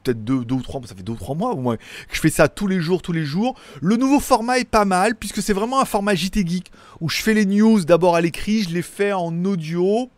[0.04, 2.20] peut-être deux, deux ou trois ça fait deux ou trois mois au moins, que je
[2.20, 3.54] fais ça tous les jours, tous les jours.
[3.80, 7.22] Le nouveau format est pas mal, puisque c'est vraiment un format JT Geek, où je
[7.22, 10.10] fais les news d'abord à l'écrit, je les fais en audio,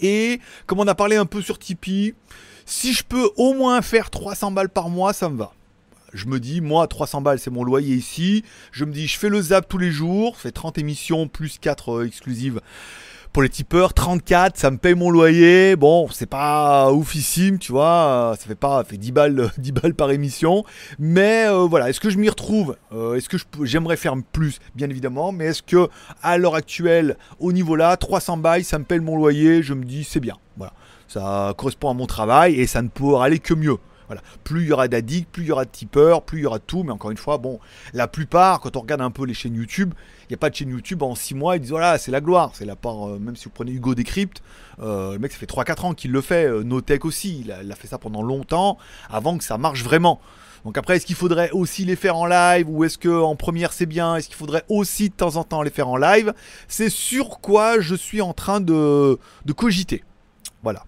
[0.00, 2.14] et comme on a parlé un peu sur Tipeee,
[2.66, 5.52] si je peux au moins faire 300 balles par mois, ça me va.
[6.12, 8.44] Je me dis, moi, 300 balles, c'est mon loyer ici.
[8.70, 10.36] Je me dis, je fais le zap tous les jours.
[10.36, 12.60] Fais 30 émissions plus 4 euh, exclusives
[13.32, 13.92] pour les tipeurs.
[13.94, 15.74] 34, ça me paye mon loyer.
[15.74, 18.30] Bon, c'est pas oufissime, tu vois.
[18.30, 20.62] euh, Ça fait pas ça fait 10 balles, 10 balles par émission.
[21.00, 22.76] Mais euh, voilà, est-ce que je m'y retrouve?
[23.16, 24.60] Est-ce que j'aimerais faire plus?
[24.76, 25.32] Bien évidemment.
[25.32, 25.88] Mais est-ce que,
[26.22, 29.64] à l'heure actuelle, au niveau là, 300 balles, ça me paye mon loyer?
[29.64, 30.36] Je me dis, c'est bien.
[30.56, 30.74] Voilà.
[31.08, 33.78] Ça correspond à mon travail et ça ne pourra aller que mieux.
[34.06, 34.22] Voilà.
[34.42, 36.58] Plus il y aura d'addicts, plus il y aura de tipeurs, plus il y aura
[36.58, 36.82] de tout.
[36.82, 37.58] Mais encore une fois, bon,
[37.92, 40.54] la plupart, quand on regarde un peu les chaînes YouTube, il n'y a pas de
[40.54, 42.50] chaîne YouTube en 6 mois, ils disent voilà, c'est la gloire.
[42.54, 44.42] C'est la part, euh, même si vous prenez Hugo Décrypte,
[44.80, 46.46] euh, le mec, ça fait 3-4 ans qu'il le fait.
[46.46, 48.78] Euh, Notech aussi, il a, fait ça pendant longtemps
[49.10, 50.20] avant que ça marche vraiment.
[50.64, 53.74] Donc après, est-ce qu'il faudrait aussi les faire en live ou est-ce que en première
[53.74, 54.16] c'est bien?
[54.16, 56.32] Est-ce qu'il faudrait aussi de temps en temps les faire en live?
[56.68, 59.18] C'est sur quoi je suis en train de
[59.54, 60.02] cogiter.
[60.62, 60.86] Voilà.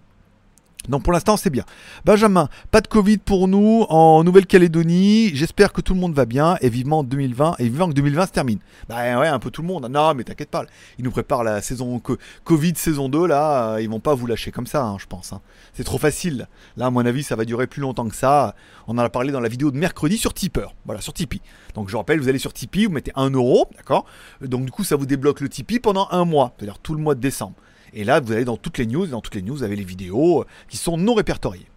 [0.89, 1.65] Donc pour l'instant c'est bien.
[2.05, 5.31] Benjamin, pas de Covid pour nous en Nouvelle-Calédonie.
[5.35, 8.31] J'espère que tout le monde va bien et vivement 2020 et vivement que 2020 se
[8.31, 8.59] termine.
[8.87, 9.89] Bah ouais, un peu tout le monde.
[9.91, 10.63] Non mais t'inquiète pas,
[10.97, 14.27] ils nous préparent la saison co- Covid saison 2 là, euh, ils vont pas vous
[14.27, 15.33] lâcher comme ça, hein, je pense.
[15.33, 15.41] hein.
[15.73, 16.47] C'est trop facile.
[16.77, 18.55] Là à mon avis ça va durer plus longtemps que ça.
[18.87, 20.67] On en a parlé dans la vidéo de mercredi sur Tipper.
[20.85, 21.41] Voilà, sur Tipeee.
[21.75, 24.05] Donc je rappelle, vous allez sur Tipeee, vous mettez 1 euro, d'accord?
[24.41, 27.13] Donc du coup ça vous débloque le Tipeee pendant un mois, c'est-à-dire tout le mois
[27.15, 27.55] de décembre.
[27.93, 29.75] Et là, vous allez dans toutes les news, et dans toutes les news, vous avez
[29.75, 31.67] les vidéos euh, qui sont non répertoriées.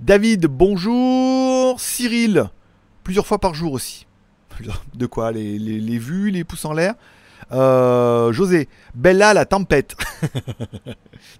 [0.00, 1.80] David, bonjour.
[1.80, 2.50] Cyril,
[3.04, 4.06] plusieurs fois par jour aussi.
[4.94, 6.94] De quoi les, vues, les pouces en l'air
[7.52, 9.96] Euh, José, Bella la tempête.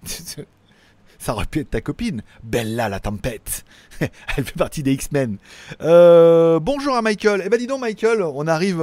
[1.19, 2.23] Ça aurait pu être ta copine.
[2.45, 3.65] Bella la tempête.
[4.01, 5.39] Elle fait partie des X-Men.
[5.83, 7.43] Euh, bonjour à Michael.
[7.45, 8.81] Eh ben dis donc Michael, on arrive,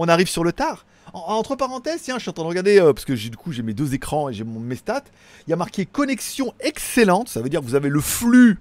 [0.00, 0.84] on arrive sur le tard.
[1.12, 3.52] En- entre parenthèses, tiens, je suis en train de regarder euh, parce que du coup
[3.52, 5.02] j'ai mes deux écrans et j'ai mes stats.
[5.46, 7.28] Il y a marqué connexion excellente.
[7.28, 8.58] Ça veut dire que vous avez le flux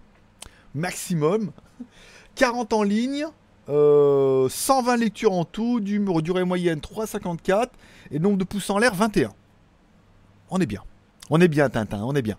[0.76, 1.52] maximum.
[2.36, 3.26] 40 en ligne.
[3.70, 7.68] euh, 120 lectures en tout, du- durée moyenne 3,54
[8.12, 9.32] et nombre de pouces en l'air 21.
[10.50, 10.82] On est bien.
[11.30, 12.38] On est bien, Tintin, on est bien.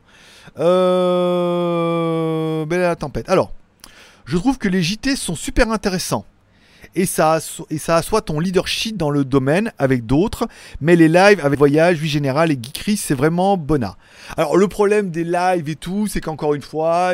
[1.30, 2.64] Euh...
[2.66, 3.28] Belle la tempête.
[3.28, 3.52] Alors,
[4.24, 6.24] je trouve que les JT sont super intéressants.
[6.94, 7.38] Et ça,
[7.70, 10.48] et ça assoit ton leadership dans le domaine avec d'autres.
[10.80, 13.96] Mais les lives avec Voyage, Vie Générale et Geekery, c'est vraiment bonnard.
[14.36, 17.12] Alors le problème des lives et tout, c'est qu'encore une fois,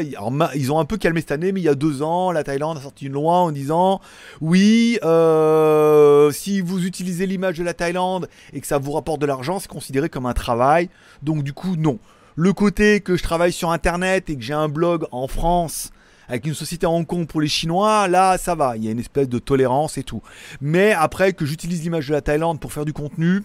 [0.55, 2.79] ils ont un peu calmé cette année, mais il y a deux ans, la Thaïlande
[2.79, 4.01] a sorti une loi en disant
[4.41, 9.27] oui, euh, si vous utilisez l'image de la Thaïlande et que ça vous rapporte de
[9.27, 10.89] l'argent, c'est considéré comme un travail.
[11.23, 11.99] Donc du coup, non.
[12.35, 15.91] Le côté que je travaille sur Internet et que j'ai un blog en France
[16.29, 18.91] avec une société à Hong Kong pour les Chinois, là ça va, il y a
[18.91, 20.23] une espèce de tolérance et tout.
[20.61, 23.43] Mais après que j'utilise l'image de la Thaïlande pour faire du contenu,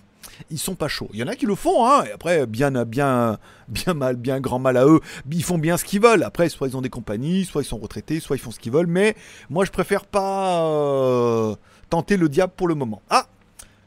[0.50, 1.10] ils sont pas chauds.
[1.14, 4.40] Il y en a qui le font, hein, et après, bien, bien, bien mal, bien
[4.40, 5.00] grand mal à eux.
[5.32, 6.24] Ils font bien ce qu'ils veulent.
[6.24, 8.72] Après, soit ils ont des compagnies, soit ils sont retraités, soit ils font ce qu'ils
[8.72, 8.88] veulent.
[8.88, 9.16] Mais
[9.50, 11.56] moi, je préfère pas euh,
[11.90, 13.02] tenter le diable pour le moment.
[13.10, 13.28] Ah,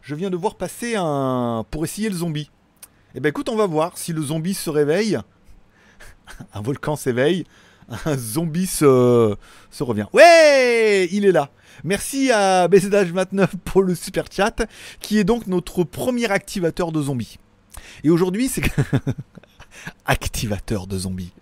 [0.03, 2.51] je viens de voir passer un pour essayer le zombie.
[3.15, 5.19] Eh ben écoute, on va voir si le zombie se réveille.
[6.55, 7.45] un volcan s'éveille
[8.07, 9.37] un zombie se,
[9.81, 10.07] revient.
[10.13, 11.51] Ouais, il est là.
[11.83, 14.65] Merci à BZH29 pour le super chat,
[15.01, 17.39] qui est donc notre premier activateur de zombies.
[18.05, 18.63] Et aujourd'hui, c'est
[20.07, 21.33] activateur de zombies.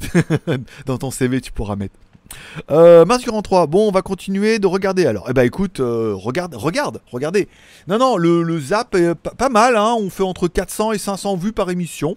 [0.86, 1.96] Dans ton CV, tu pourras mettre.
[2.70, 5.26] Euh, Mars 43, bon, on va continuer de regarder alors.
[5.28, 7.48] Eh ben écoute, euh, regarde, regarde, regardez.
[7.86, 9.94] Non, non, le, zap est pas, mal, hein.
[9.98, 12.16] on fait entre 400 et 500 vues par émission.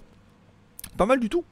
[0.95, 1.43] Pas mal du tout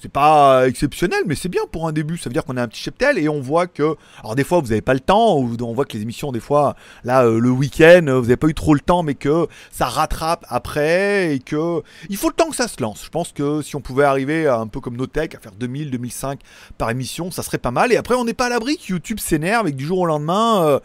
[0.00, 2.16] c'est pas exceptionnel, mais c'est bien pour un début.
[2.16, 3.96] Ça veut dire qu'on a un petit cheptel et on voit que.
[4.20, 6.40] Alors, des fois, vous n'avez pas le temps, ou on voit que les émissions, des
[6.40, 9.86] fois, là, euh, le week-end, vous n'avez pas eu trop le temps, mais que ça
[9.86, 11.82] rattrape après et que.
[12.08, 13.04] Il faut le temps que ça se lance.
[13.04, 16.40] Je pense que si on pouvait arriver un peu comme Notech, à faire 2000, 2005
[16.78, 17.92] par émission, ça serait pas mal.
[17.92, 20.06] Et après, on n'est pas à l'abri que YouTube s'énerve et que du jour au
[20.06, 20.64] lendemain.
[20.64, 20.80] Euh,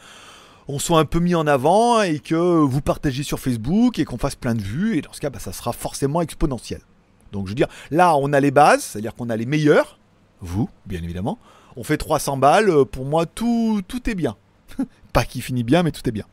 [0.68, 4.18] on soit un peu mis en avant et que vous partagez sur Facebook et qu'on
[4.18, 4.98] fasse plein de vues.
[4.98, 6.82] Et dans ce cas, bah, ça sera forcément exponentiel.
[7.32, 10.00] Donc je veux dire, là on a les bases, c'est-à-dire qu'on a les meilleurs,
[10.42, 11.38] vous, bien évidemment.
[11.76, 14.36] On fait 300 balles, euh, pour moi tout, tout est bien.
[15.14, 16.26] Pas qui finit bien, mais tout est bien.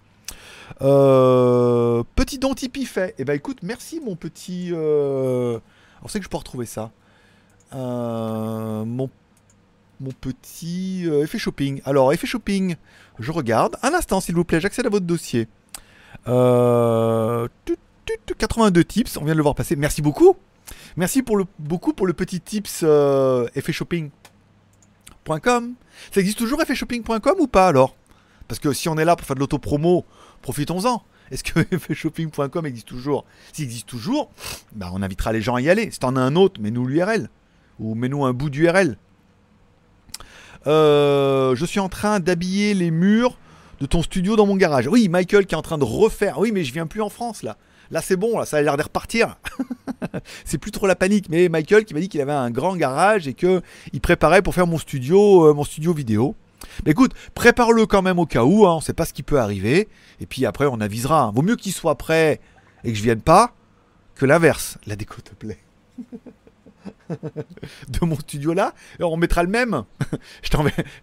[0.81, 3.15] Euh, petit don Tipeee fait.
[3.19, 4.71] Eh ben écoute, merci mon petit...
[4.73, 5.59] Euh...
[6.03, 6.91] On sait que je peux retrouver ça.
[7.75, 9.09] Euh, mon,
[10.01, 11.81] mon petit effet shopping.
[11.85, 12.75] Alors, effet shopping,
[13.19, 13.77] je regarde.
[13.83, 15.49] Un instant, s'il vous plaît, j'accède à votre dossier.
[16.27, 17.49] 82
[18.85, 19.77] tips, on vient de le voir passer.
[19.77, 20.37] Merci beaucoup.
[20.97, 25.75] Merci pour le, beaucoup pour le petit tips euh, effetshopping.com.
[26.11, 27.95] Ça existe toujours effetshopping.com ou pas alors?
[28.49, 30.05] Parce que si on est là pour faire de l'auto-promo,
[30.43, 31.03] profitons-en.
[31.31, 33.25] Est-ce que effetshopping.com existe toujours?
[33.53, 34.31] S'il existe toujours,
[34.73, 35.91] bah on invitera les gens à y aller.
[35.91, 37.31] Si t'en as un autre, mets-nous l'URL.
[37.79, 38.97] Ou mets-nous un bout d'URL.
[40.67, 43.39] Euh, je suis en train d'habiller les murs
[43.81, 44.87] de ton studio dans mon garage.
[44.87, 46.39] Oui, Michael qui est en train de refaire.
[46.39, 47.57] Oui, mais je viens plus en France là.
[47.93, 49.37] Là, c'est bon, là, ça a l'air de repartir.
[50.47, 51.29] c'est plus trop la panique.
[51.29, 53.61] Mais Michael qui m'a dit qu'il avait un grand garage et que
[53.93, 56.35] il préparait pour faire mon studio, euh, mon studio vidéo.
[56.87, 58.67] Mais écoute, prépare-le quand même au cas où.
[58.67, 59.91] Hein, on ne sait pas ce qui peut arriver.
[60.21, 61.25] Et puis après, on avisera.
[61.25, 61.33] Hein.
[61.35, 62.41] Vaut mieux qu'il soit prêt
[62.83, 63.53] et que je vienne pas
[64.15, 64.79] que l'inverse.
[64.87, 65.59] La déco te plaît.
[67.11, 69.85] de mon studio là, on mettra le même.
[70.43, 70.49] je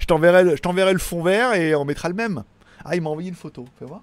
[0.07, 2.43] t'enverrai le fond vert et on mettra le même.
[2.83, 3.65] Ah, il m'a envoyé une photo.
[3.77, 4.01] Fais voir.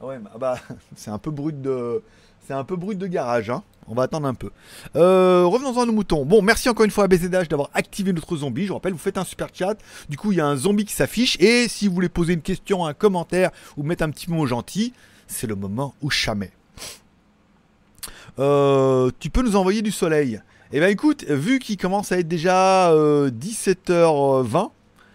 [0.00, 0.58] Ouais, ah bah,
[0.96, 2.02] c'est un peu brut de.
[2.46, 3.62] C'est un peu brut de garage, hein.
[3.88, 4.50] On va attendre un peu.
[4.96, 6.24] Euh, revenons-en à nos moutons.
[6.24, 8.64] Bon, merci encore une fois à BZH d'avoir activé notre zombie.
[8.64, 9.76] Je vous rappelle, vous faites un super chat.
[10.10, 11.38] Du coup, il y a un zombie qui s'affiche.
[11.40, 14.92] Et si vous voulez poser une question, un commentaire ou mettre un petit mot gentil,
[15.26, 16.52] c'est le moment ou jamais.
[18.38, 20.40] Euh, tu peux nous envoyer du soleil.
[20.72, 24.66] Eh bien écoute, vu qu'il commence à être déjà 17h20, euh,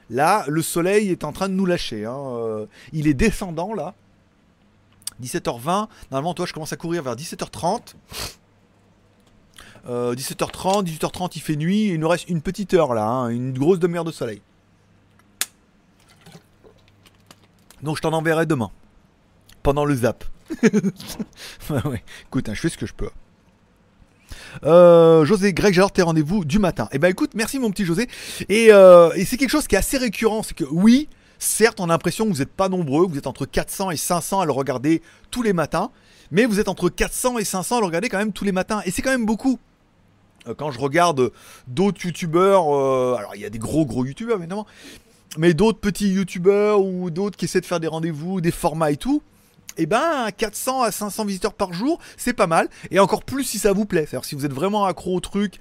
[0.10, 2.06] là, le soleil est en train de nous lâcher.
[2.06, 2.66] Hein.
[2.92, 3.94] il est descendant là.
[5.22, 5.88] 17h20.
[6.12, 7.96] Normalement, toi, je commence à courir vers 17h30.
[9.86, 11.88] 17h30, 18h30, il fait nuit.
[11.88, 14.42] Il nous reste une petite heure là, hein, une grosse demi-heure de soleil.
[17.84, 18.72] Donc je t'en enverrai demain.
[19.62, 20.24] Pendant le zap.
[21.70, 23.10] ouais, Écoute, hein, je fais ce que je peux.
[24.64, 26.86] Euh, José, Greg, j'adore tes rendez-vous du matin.
[26.92, 28.08] Et eh ben écoute, merci mon petit José.
[28.50, 31.10] Et, euh, et c'est quelque chose qui est assez récurrent, c'est que oui,
[31.44, 34.40] Certes, on a l'impression que vous n'êtes pas nombreux, vous êtes entre 400 et 500
[34.40, 35.92] à le regarder tous les matins,
[36.32, 38.82] mais vous êtes entre 400 et 500 à le regarder quand même tous les matins,
[38.86, 39.60] et c'est quand même beaucoup.
[40.48, 41.34] Euh, quand je regarde
[41.68, 44.66] d'autres youtubeurs, euh, alors il y a des gros gros youtubeurs évidemment,
[45.38, 48.98] mais d'autres petits youtubeurs ou d'autres qui essaient de faire des rendez-vous, des formats et
[48.98, 49.22] tout,
[49.78, 53.44] et eh ben 400 à 500 visiteurs par jour, c'est pas mal, et encore plus
[53.44, 55.60] si ça vous plaît, c'est-à-dire si vous êtes vraiment accro au truc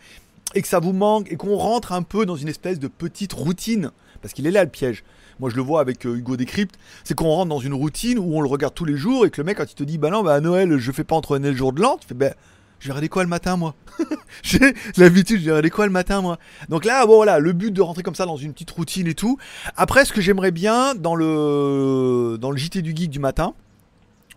[0.54, 3.32] et que ça vous manque et qu'on rentre un peu dans une espèce de petite
[3.32, 3.90] routine,
[4.20, 5.02] parce qu'il est là le piège
[5.40, 8.36] moi je le vois avec euh, Hugo Décrypte, c'est qu'on rentre dans une routine où
[8.36, 10.10] on le regarde tous les jours et que le mec quand il te dit bah
[10.10, 12.06] non bah à Noël je fais pas entre Noël et le jour de l'an, tu
[12.06, 12.32] fais bah
[12.80, 13.74] Je vais regarder quoi le matin, moi?
[14.42, 16.38] J'ai l'habitude, je vais regarder quoi le matin, moi?
[16.68, 19.14] Donc là, bon, voilà, le but de rentrer comme ça dans une petite routine et
[19.14, 19.38] tout.
[19.76, 23.54] Après, ce que j'aimerais bien dans le, dans le JT du Geek du matin,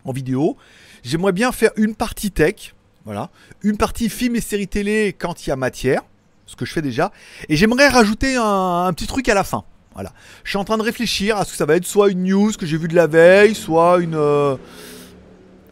[0.04, 0.56] en vidéo,
[1.02, 3.30] j'aimerais bien faire une partie tech, voilà,
[3.62, 6.02] une partie film et séries télé quand il y a matière,
[6.46, 7.12] ce que je fais déjà,
[7.48, 9.64] et j'aimerais rajouter un, petit truc à la fin.
[9.96, 10.12] Voilà.
[10.44, 12.52] Je suis en train de réfléchir à ce que ça va être soit une news
[12.52, 14.14] que j'ai vue de la veille, soit une.
[14.14, 14.56] Euh,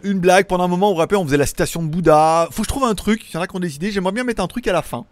[0.02, 2.48] une blague pendant un moment, vous vous rappelez, on faisait la citation de Bouddha.
[2.50, 4.24] Faut que je trouve un truc, il y en a qui ont décidé, j'aimerais bien
[4.24, 5.04] mettre un truc à la fin.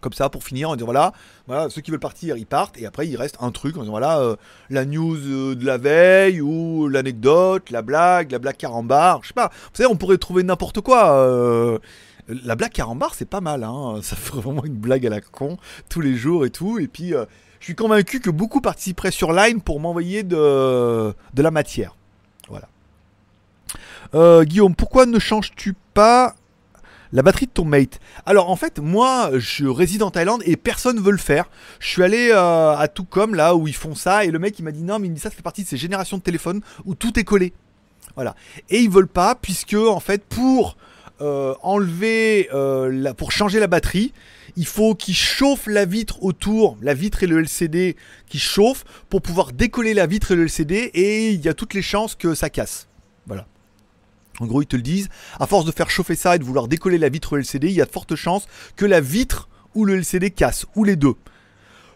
[0.00, 1.12] Comme ça, pour finir, en disant voilà,
[1.46, 3.92] voilà, ceux qui veulent partir, ils partent, et après il reste un truc, en disant
[3.92, 4.36] voilà, euh,
[4.68, 9.34] la news euh, de la veille, ou l'anecdote, la blague, la blague carambar, je sais
[9.34, 9.50] pas.
[9.52, 11.80] Vous savez, on pourrait trouver n'importe quoi.
[12.28, 14.00] La blague carambar, c'est pas mal, hein.
[14.02, 15.56] Ça fait vraiment une blague à la con,
[15.88, 17.14] tous les jours et tout, et puis.
[17.62, 21.94] Je suis convaincu que beaucoup participeraient sur Line pour m'envoyer de, de la matière.
[24.14, 26.34] Euh, Guillaume, pourquoi ne changes-tu pas
[27.12, 28.00] la batterie de ton mate?
[28.26, 31.48] Alors en fait, moi, je réside en Thaïlande et personne veut le faire.
[31.78, 34.58] Je suis allé euh, à tout comme là où ils font ça et le mec
[34.58, 36.96] il m'a dit non mais il ça fait partie de ces générations de téléphones où
[36.96, 37.52] tout est collé.
[38.16, 38.34] Voilà.
[38.70, 40.76] Et ils veulent pas puisque en fait pour
[41.20, 44.12] euh, enlever la, pour changer la batterie,
[44.56, 47.96] il faut qu'il chauffe la vitre autour, la vitre et le LCD
[48.28, 51.74] qui chauffent pour pouvoir décoller la vitre et le LCD et il y a toutes
[51.74, 52.88] les chances que ça casse.
[53.26, 53.46] Voilà.
[54.40, 55.08] En gros, ils te le disent.
[55.38, 57.82] À force de faire chauffer ça et de vouloir décoller la vitre LCD, il y
[57.82, 61.14] a de fortes chances que la vitre ou le LCD casse, ou les deux.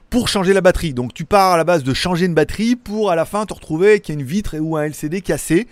[0.08, 0.94] Pour changer la batterie.
[0.94, 3.52] Donc tu pars à la base de changer une batterie pour à la fin te
[3.52, 5.66] retrouver qu'il y a une vitre ou un LCD cassé.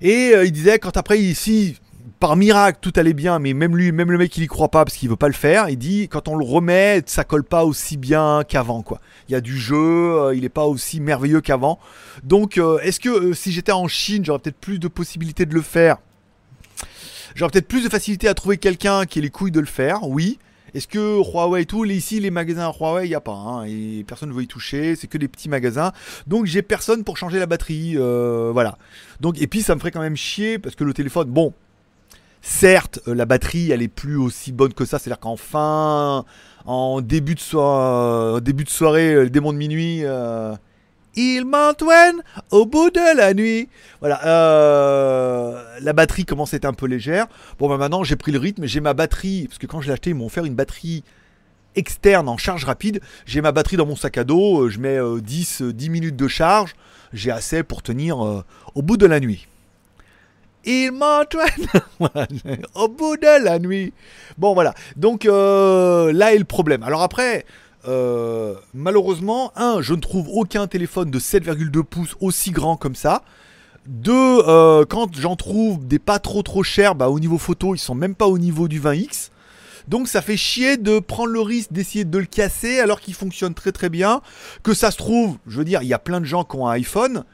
[0.00, 1.76] Et euh, il disait quand après ici
[2.22, 4.84] par miracle, tout allait bien, mais même lui, même le mec, il y croit pas
[4.84, 5.68] parce qu'il veut pas le faire.
[5.68, 8.84] Il dit, quand on le remet, ça colle pas aussi bien qu'avant.
[9.28, 11.80] Il y a du jeu, euh, il est pas aussi merveilleux qu'avant.
[12.22, 15.54] Donc, euh, est-ce que euh, si j'étais en Chine, j'aurais peut-être plus de possibilités de
[15.54, 15.96] le faire?
[17.34, 20.04] J'aurais peut-être plus de facilité à trouver quelqu'un qui ait les couilles de le faire,
[20.04, 20.38] oui.
[20.74, 24.04] Est-ce que Huawei et tout, ici les magasins Huawei, il n'y a pas, hein, et
[24.06, 25.90] personne ne veut y toucher, c'est que des petits magasins.
[26.28, 28.78] Donc j'ai personne pour changer la batterie, voilà.
[29.20, 31.52] Donc et puis ça me ferait quand même chier parce que le téléphone, bon,
[32.44, 34.98] Certes, euh, la batterie, elle est plus aussi bonne que ça.
[34.98, 36.24] C'est-à-dire qu'en fin,
[36.66, 40.52] en début de, soirée, début de soirée, le démon de minuit, euh,
[41.14, 43.68] il m'entoine au bout de la nuit.
[44.00, 47.28] Voilà, euh, la batterie commence à être un peu légère.
[47.60, 48.66] Bon, bah maintenant, j'ai pris le rythme.
[48.66, 51.04] J'ai ma batterie, parce que quand je l'ai acheté, ils m'ont offert une batterie
[51.76, 53.00] externe en charge rapide.
[53.24, 54.68] J'ai ma batterie dans mon sac à dos.
[54.68, 56.74] Je mets 10, 10 minutes de charge.
[57.12, 59.46] J'ai assez pour tenir au bout de la nuit
[60.64, 61.66] il m'entraîne
[62.74, 63.92] au bout de la nuit.
[64.38, 66.82] Bon voilà, donc euh, là est le problème.
[66.82, 67.44] Alors après,
[67.88, 73.22] euh, malheureusement, un, je ne trouve aucun téléphone de 7,2 pouces aussi grand comme ça.
[73.86, 77.78] Deux, euh, quand j'en trouve des pas trop trop chers, bah, au niveau photo, ils
[77.78, 79.30] sont même pas au niveau du 20X.
[79.88, 83.54] Donc ça fait chier de prendre le risque d'essayer de le casser alors qu'il fonctionne
[83.54, 84.20] très très bien.
[84.62, 86.68] Que ça se trouve, je veux dire, il y a plein de gens qui ont
[86.68, 87.24] un iPhone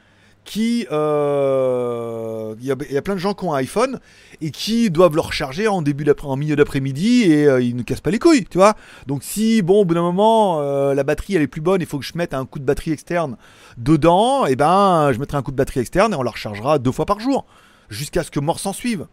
[0.49, 0.87] qui...
[0.91, 3.99] Euh, il y, a plein de gens qui ont un iPhone
[4.41, 8.01] et qui doivent le recharger en, début en milieu d'après-midi et euh, ils ne cassent
[8.01, 8.73] pas les couilles, tu vois.
[9.05, 11.87] Donc si, bon, au bout d'un moment, euh, la batterie elle est plus bonne, il
[11.87, 13.37] faut que je mette un coup de batterie externe
[13.77, 16.79] dedans, et eh ben je mettrai un coup de batterie externe et on la rechargera
[16.79, 17.45] deux fois par jour,
[17.89, 19.05] jusqu'à ce que mort s'en suive.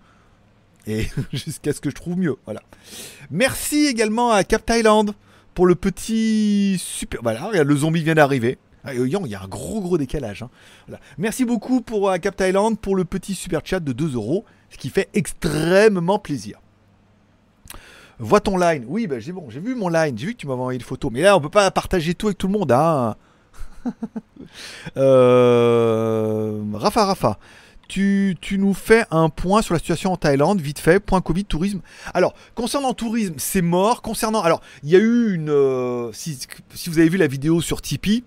[0.89, 2.63] Et jusqu'à ce que je trouve mieux, voilà.
[3.33, 5.07] Merci également à Cap Thailand
[5.53, 7.21] pour le petit super...
[7.25, 8.57] Voilà, le zombie vient d'arriver.
[8.87, 10.43] Ah, il y a un gros gros décalage.
[10.43, 10.97] Hein.
[11.19, 14.79] Merci beaucoup pour euh, Cap Thailand pour le petit super chat de 2 euros, ce
[14.79, 16.61] qui fait extrêmement plaisir.
[18.19, 18.85] Vois ton line.
[18.89, 20.17] Oui, bah, j'ai vu mon line.
[20.17, 21.11] J'ai vu que tu m'avais envoyé une photo.
[21.11, 22.73] Mais là, on peut pas partager tout avec tout le monde.
[22.73, 23.17] Hein.
[24.97, 27.39] Euh, Rafa, Rafa.
[27.89, 31.81] Tu, nous fais un point sur la situation en Thaïlande, vite fait, point Covid, tourisme.
[32.15, 34.03] Alors, concernant tourisme, c'est mort.
[34.03, 34.43] Concernant.
[34.43, 35.51] Alors, il y a eu une.
[35.51, 36.39] Euh, si,
[36.87, 38.25] vous avez vu la vidéo sur Tipeee,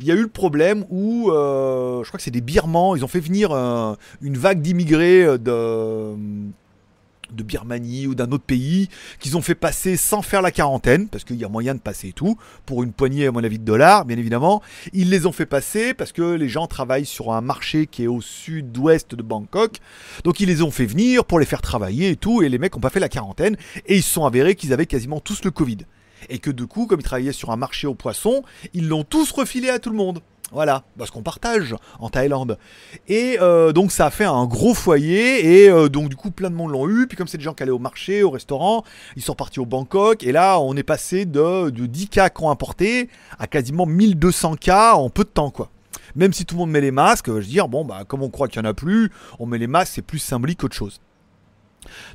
[0.00, 3.04] il y a eu le problème où, euh, je crois que c'est des Birmans, ils
[3.04, 9.36] ont fait venir euh, une vague d'immigrés euh, de, Birmanie ou d'un autre pays, qu'ils
[9.36, 12.12] ont fait passer sans faire la quarantaine, parce qu'il y a moyen de passer et
[12.12, 14.62] tout, pour une poignée, à mon avis, de dollars, bien évidemment.
[14.92, 18.08] Ils les ont fait passer parce que les gens travaillent sur un marché qui est
[18.08, 19.78] au sud-ouest de Bangkok.
[20.24, 22.74] Donc ils les ont fait venir pour les faire travailler et tout, et les mecs
[22.74, 23.56] n'ont pas fait la quarantaine,
[23.86, 25.78] et ils se sont avérés qu'ils avaient quasiment tous le Covid
[26.28, 28.42] et que du coup, comme ils travaillaient sur un marché aux poissons,
[28.74, 30.20] ils l'ont tous refilé à tout le monde.
[30.50, 32.58] Voilà, parce qu'on partage en Thaïlande.
[33.06, 36.48] Et euh, donc ça a fait un gros foyer, et euh, donc du coup plein
[36.48, 38.82] de monde l'ont eu, puis comme c'est des gens qui allaient au marché, au restaurant,
[39.14, 43.10] ils sont partis au Bangkok, et là on est passé de, 10 cas qu'on importé
[43.38, 45.70] à quasiment 1200 cas en peu de temps quoi.
[46.16, 48.30] Même si tout le monde met les masques, je veux dire, bon bah comme on
[48.30, 50.98] croit qu'il n'y en a plus, on met les masques, c'est plus symbolique qu'autre chose.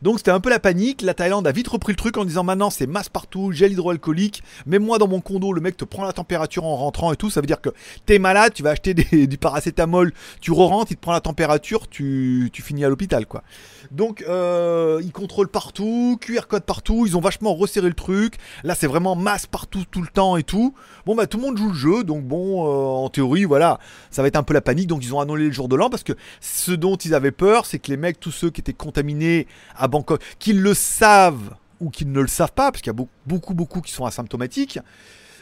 [0.01, 1.01] Donc c'était un peu la panique.
[1.01, 4.43] La Thaïlande a vite repris le truc en disant maintenant c'est masse partout, gel hydroalcoolique.
[4.65, 7.29] Même moi dans mon condo, le mec te prend la température en rentrant et tout.
[7.29, 7.69] Ça veut dire que
[8.05, 8.93] t'es malade, tu vas acheter
[9.27, 13.43] du paracétamol, tu re-rentres, il te prend la température, tu, finis à l'hôpital quoi.
[13.91, 17.05] Donc euh, ils contrôlent partout, QR code partout.
[17.05, 18.37] Ils ont vachement resserré le truc.
[18.63, 20.73] Là c'est vraiment masse partout tout le temps et tout.
[21.05, 22.03] Bon bah tout le monde joue le jeu.
[22.03, 23.79] Donc bon, euh, en théorie voilà,
[24.11, 24.87] ça va être un peu la panique.
[24.87, 27.65] Donc ils ont annulé le jour de l'an parce que ce dont ils avaient peur,
[27.65, 31.89] c'est que les mecs, tous ceux qui étaient contaminés à Bangkok, qu'ils le savent ou
[31.89, 34.79] qu'ils ne le savent pas, parce qu'il y a beaucoup, beaucoup qui sont asymptomatiques,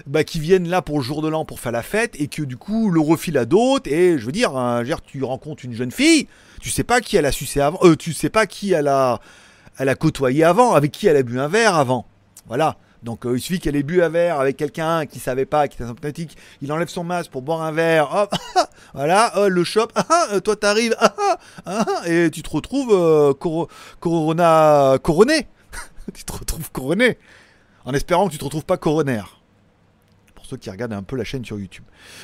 [0.07, 2.41] bah, qui viennent là pour le jour de l'an pour faire la fête et que
[2.41, 3.91] du coup le refile à d'autres.
[3.91, 6.27] Et je veux dire, hein, tu rencontres une jeune fille,
[6.59, 9.19] tu sais pas qui elle a sucé avant, euh, tu sais pas qui elle a,
[9.77, 12.05] elle a côtoyé avant, avec qui elle a bu un verre avant.
[12.47, 12.77] Voilà.
[13.03, 15.75] Donc euh, il suffit qu'elle ait bu un verre avec quelqu'un qui savait pas, qui
[15.75, 18.35] était asymptomatique, il enlève son masque pour boire un verre, hop,
[18.93, 20.95] voilà, oh, le shop, ah, ah, toi t'arrives,
[21.65, 23.33] ah, et tu te retrouves euh,
[23.99, 25.47] corona, couronné.
[26.13, 27.17] tu te retrouves couronné.
[27.85, 29.40] En espérant que tu te retrouves pas coronaire
[30.57, 31.83] qui regardent un peu la chaîne sur YouTube.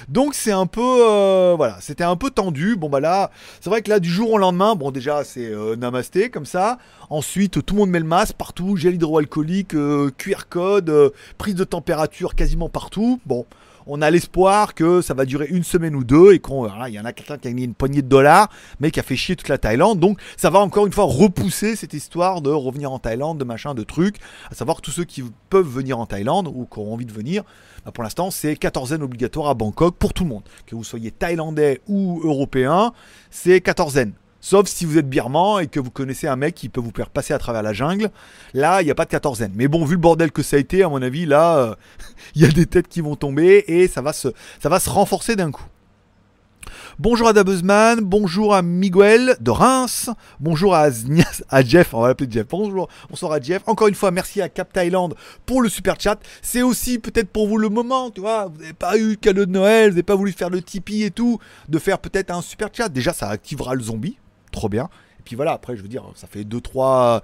[0.10, 2.76] Donc c'est un peu, euh, voilà, c'était un peu tendu.
[2.76, 5.76] Bon bah là, c'est vrai que là du jour au lendemain, bon déjà c'est euh,
[5.76, 6.78] namasté comme ça.
[7.10, 11.63] Ensuite tout le monde met le masque partout, gel hydroalcoolique, euh, QR code, prise de
[11.63, 13.20] température quasiment partout.
[13.26, 13.46] Bon,
[13.88, 17.06] on a l'espoir que ça va durer une semaine ou deux et qu'on y en
[17.06, 19.48] a quelqu'un qui a mis une poignée de dollars mais qui a fait chier toute
[19.48, 23.38] la Thaïlande donc ça va encore une fois repousser cette histoire de revenir en Thaïlande
[23.38, 24.18] de machin de trucs
[24.52, 27.44] à savoir tous ceux qui peuvent venir en Thaïlande ou qui ont envie de venir
[27.93, 31.82] pour l'instant c'est quatorzaine obligatoire à Bangkok pour tout le monde que vous soyez thaïlandais
[31.88, 32.93] ou européen
[33.30, 36.80] c'est quatorzaine Sauf si vous êtes birman et que vous connaissez un mec qui peut
[36.80, 38.12] vous faire passer à travers la jungle.
[38.54, 39.52] Là, il n'y a pas de quatorzaine.
[39.56, 41.76] Mais bon, vu le bordel que ça a été, à mon avis, là, euh,
[42.36, 44.30] il y a des têtes qui vont tomber et ça va se,
[44.62, 45.65] ça va se renforcer d'un coup.
[47.00, 50.88] Bonjour à Dabuzman, bonjour à Miguel de Reims, bonjour à,
[51.50, 53.62] à Jeff, on va l'appeler Jeff, bonjour, bonsoir à Jeff.
[53.68, 55.10] Encore une fois, merci à Cap Thailand
[55.46, 56.18] pour le super chat.
[56.42, 59.52] C'est aussi peut-être pour vous le moment, tu vois, vous n'avez pas eu cadeau de
[59.52, 61.38] Noël, vous n'avez pas voulu faire le Tipeee et tout,
[61.70, 62.90] de faire peut-être un super chat.
[62.90, 64.18] Déjà, ça activera le zombie,
[64.52, 64.90] trop bien.
[65.20, 67.22] Et puis voilà, après, je veux dire, ça fait 2-3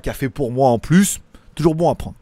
[0.00, 1.20] cafés pour moi en plus.
[1.54, 2.16] Toujours bon à prendre.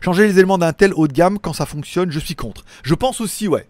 [0.00, 2.64] Changer les éléments d'un tel haut de gamme quand ça fonctionne, je suis contre.
[2.82, 3.66] Je pense aussi, ouais.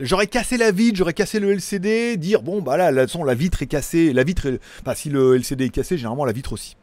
[0.00, 3.62] J'aurais cassé la vitre, j'aurais cassé le LCD, dire bon bah là, la, la vitre
[3.62, 4.60] est cassée, la vitre, est...
[4.82, 6.76] enfin si le LCD est cassé, généralement la vitre aussi.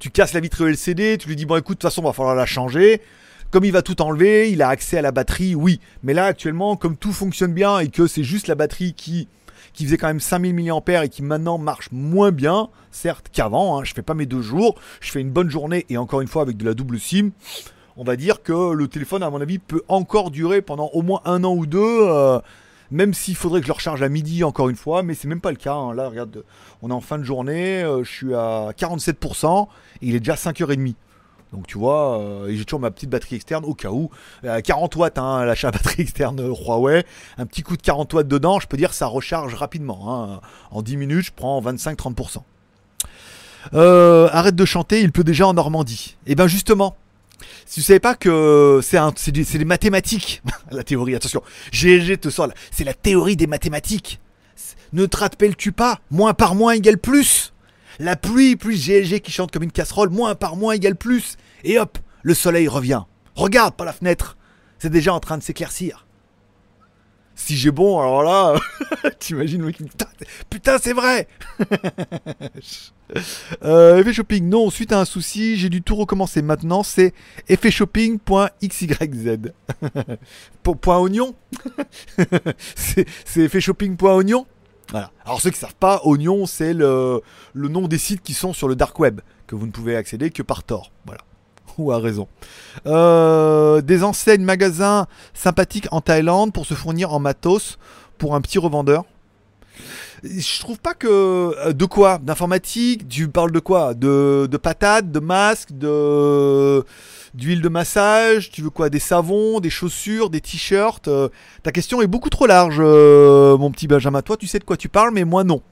[0.00, 2.34] Tu casses la vitre LCD, tu lui dis bon écoute, de toute façon, va falloir
[2.34, 3.00] la changer.
[3.50, 5.78] Comme il va tout enlever, il a accès à la batterie, oui.
[6.02, 9.28] Mais là actuellement, comme tout fonctionne bien et que c'est juste la batterie qui
[9.72, 13.84] qui faisait quand même 5000 mAh et qui maintenant marche moins bien, certes qu'avant, hein,
[13.84, 16.42] je fais pas mes deux jours, je fais une bonne journée et encore une fois
[16.42, 17.30] avec de la double SIM,
[17.96, 21.20] on va dire que le téléphone à mon avis peut encore durer pendant au moins
[21.24, 22.40] un an ou deux, euh,
[22.90, 25.40] même s'il faudrait que je le recharge à midi encore une fois, mais c'est même
[25.40, 25.94] pas le cas, hein.
[25.94, 26.44] là regarde,
[26.82, 29.66] on est en fin de journée, euh, je suis à 47%
[30.02, 30.94] et il est déjà 5h30.
[31.52, 34.10] Donc tu vois, euh, j'ai toujours ma petite batterie externe au cas où.
[34.42, 37.04] 40 watts, hein, l'achat batterie externe Huawei.
[37.36, 40.12] Un petit coup de 40 watts dedans, je peux dire ça recharge rapidement.
[40.12, 40.40] Hein.
[40.70, 42.38] En 10 minutes, je prends 25-30%.
[43.74, 46.16] Euh, arrête de chanter, il pleut déjà en Normandie.
[46.26, 46.96] Et eh bien justement,
[47.66, 52.84] si vous savez pas que c'est des mathématiques, la théorie, attention, GLG te sort c'est
[52.84, 54.20] la théorie des mathématiques.
[54.92, 56.00] Ne te rappelles-tu pas?
[56.10, 57.51] Moins par moins égale plus
[58.02, 61.36] la pluie plus GLG qui chante comme une casserole, moins par moins égale plus.
[61.62, 63.02] Et hop, le soleil revient.
[63.36, 64.36] Regarde par la fenêtre,
[64.78, 66.06] c'est déjà en train de s'éclaircir.
[67.36, 68.60] Si j'ai bon, alors là,
[69.18, 70.06] t'imagines, putain,
[70.50, 71.28] putain c'est vrai
[73.64, 76.42] euh, Effet shopping, non, suite à un souci, j'ai dû tout recommencer.
[76.42, 77.14] Maintenant, c'est
[77.48, 79.52] effetshopping.xyz.
[80.62, 81.34] Point oignon
[82.74, 84.46] C'est effetshopping.oignon
[85.24, 87.22] alors ceux qui ne savent pas, Oignon, c'est le,
[87.54, 90.42] nom des sites qui sont sur le dark web, que vous ne pouvez accéder que
[90.42, 90.90] par Tor.
[91.06, 91.20] Voilà.
[91.78, 92.28] Ou à raison.
[92.86, 97.78] Euh, des enseignes, magasins sympathiques en Thaïlande pour se fournir en matos
[98.18, 99.04] pour un petit revendeur.
[100.22, 101.08] Je trouve pas que.
[101.08, 102.18] Euh, de quoi?
[102.18, 103.08] D'informatique?
[103.08, 103.94] Tu parles de quoi?
[103.94, 106.84] De, de patates, de masques, de
[107.34, 111.28] d'huile de massage, tu veux quoi Des savons, des chaussures, des t-shirts euh,
[111.62, 114.22] Ta question est beaucoup trop large, euh, mon petit Benjamin.
[114.22, 115.62] Toi, tu sais de quoi tu parles, mais moi non.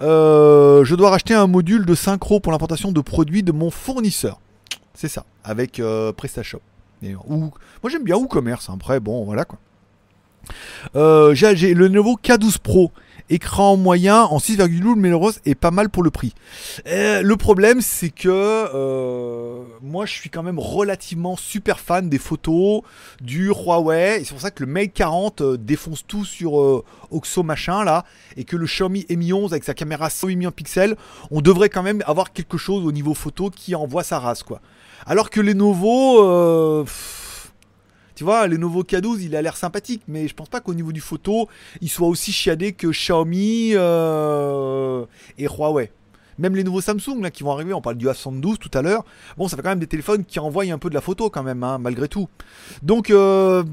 [0.00, 4.40] Euh, je dois racheter un module de synchro pour l'importation de produits de mon fournisseur.
[4.94, 5.82] C'est ça, avec
[6.16, 6.60] PrestaShop.
[7.02, 8.74] moi j'aime bien WooCommerce, hein.
[8.76, 9.58] après bon voilà quoi.
[11.34, 12.92] j'ai le nouveau K12 Pro
[13.30, 16.34] Écran moyen en 6,12 mm est pas mal pour le prix.
[16.88, 22.18] Euh, le problème, c'est que euh, moi, je suis quand même relativement super fan des
[22.18, 22.82] photos
[23.20, 24.20] du Huawei.
[24.20, 28.04] Et c'est pour ça que le Mate 40 euh, défonce tout sur Oxo machin là,
[28.36, 30.96] et que le Xiaomi Mi 11 avec sa caméra 108 millions de pixels,
[31.30, 34.60] on devrait quand même avoir quelque chose au niveau photo qui envoie sa race quoi.
[35.06, 36.84] Alors que les nouveaux
[38.20, 40.92] tu vois, le nouveau K12, il a l'air sympathique, mais je pense pas qu'au niveau
[40.92, 41.48] du photo,
[41.80, 45.06] il soit aussi chiadé que Xiaomi euh,
[45.38, 45.90] et Huawei.
[46.36, 49.06] Même les nouveaux Samsung là, qui vont arriver, on parle du A72 tout à l'heure.
[49.38, 51.42] Bon, ça fait quand même des téléphones qui envoient un peu de la photo quand
[51.42, 52.28] même, hein, malgré tout.
[52.82, 53.64] Donc, euh,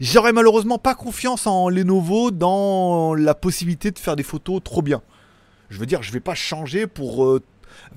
[0.00, 5.00] j'aurais malheureusement pas confiance en Lenovo dans la possibilité de faire des photos trop bien.
[5.70, 7.42] Je veux dire, je vais pas changer pour euh,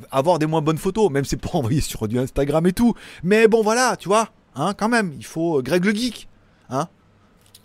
[0.10, 2.94] avoir des moins bonnes photos, même si c'est pour envoyer sur du Instagram et tout.
[3.24, 4.30] Mais bon, voilà, tu vois.
[4.56, 6.28] Hein, quand même, il faut euh, Greg le geek,
[6.70, 6.88] hein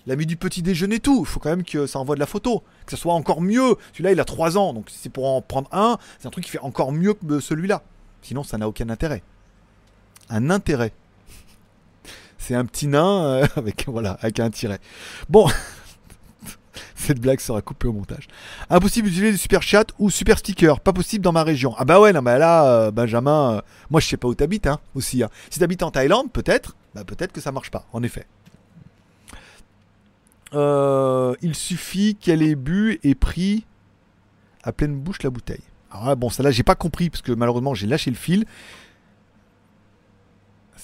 [0.07, 1.21] L'ami du petit déjeuner, tout.
[1.21, 2.63] Il faut quand même que ça envoie de la photo.
[2.85, 3.77] Que ça soit encore mieux.
[3.93, 4.73] Celui-là, il a 3 ans.
[4.73, 7.41] Donc, si c'est pour en prendre un, c'est un truc qui fait encore mieux que
[7.41, 7.83] celui-là.
[8.23, 9.23] Sinon, ça n'a aucun intérêt.
[10.31, 10.93] Un intérêt.
[12.39, 14.79] C'est un petit nain euh, avec, voilà, avec un tiret.
[15.29, 15.49] Bon.
[17.07, 18.27] Cette blague sera coupée au montage.
[18.69, 20.81] Impossible d'utiliser du super chat ou super sticker.
[20.81, 21.73] Pas possible dans ma région.
[21.79, 24.81] Ah bah ouais, non, là, euh, Benjamin, euh, moi je sais pas où t'habites, hein,
[24.97, 25.23] aussi.
[25.23, 25.31] Hein.
[25.49, 28.27] Si t'habites en Thaïlande, peut-être, bah peut-être que ça marche pas, en effet.
[30.55, 33.65] Euh, il suffit qu'elle ait bu et pris
[34.65, 35.63] à pleine bouche la bouteille.
[35.93, 38.47] Alors là, bon, ça là, j'ai pas compris parce que malheureusement j'ai lâché le fil.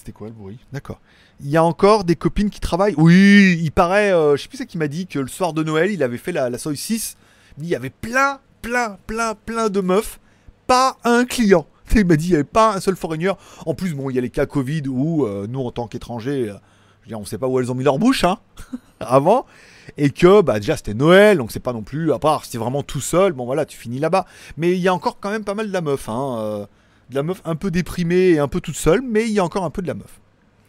[0.03, 0.99] C'était quoi le bruit D'accord.
[1.39, 2.93] Il y a encore des copines qui travaillent?
[2.97, 5.63] Oui, il paraît, euh, je sais plus ce qui m'a dit que le soir de
[5.63, 7.15] Noël, il avait fait la, la Soy 6.
[7.59, 10.19] Il y avait plein, plein, plein, plein de meufs.
[10.67, 11.67] Pas un client.
[11.95, 13.31] Il m'a dit il n'y avait pas un seul foreigner.
[13.65, 16.49] En plus, bon, il y a les cas Covid où euh, nous, en tant qu'étrangers,
[16.49, 18.39] euh, on sait pas où elles ont mis leur bouche hein,
[18.99, 19.45] avant.
[19.95, 22.83] Et que bah, déjà c'était Noël, donc c'est pas non plus, à part si vraiment
[22.83, 24.25] tout seul, bon voilà, tu finis là-bas.
[24.57, 25.79] Mais il y a encore quand même pas mal de la.
[25.79, 26.67] Hein,
[27.09, 29.43] de la meuf un peu déprimée et un peu toute seule, mais il y a
[29.43, 30.19] encore un peu de la meuf.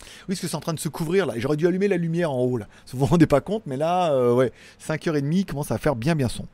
[0.03, 1.35] Oui, parce que c'est en train de se couvrir là.
[1.37, 2.66] J'aurais dû allumer la lumière en haut là.
[2.93, 4.53] Vous vous rendez pas compte, mais là, euh, ouais,
[4.87, 6.47] 5h30 commence à faire bien bien son.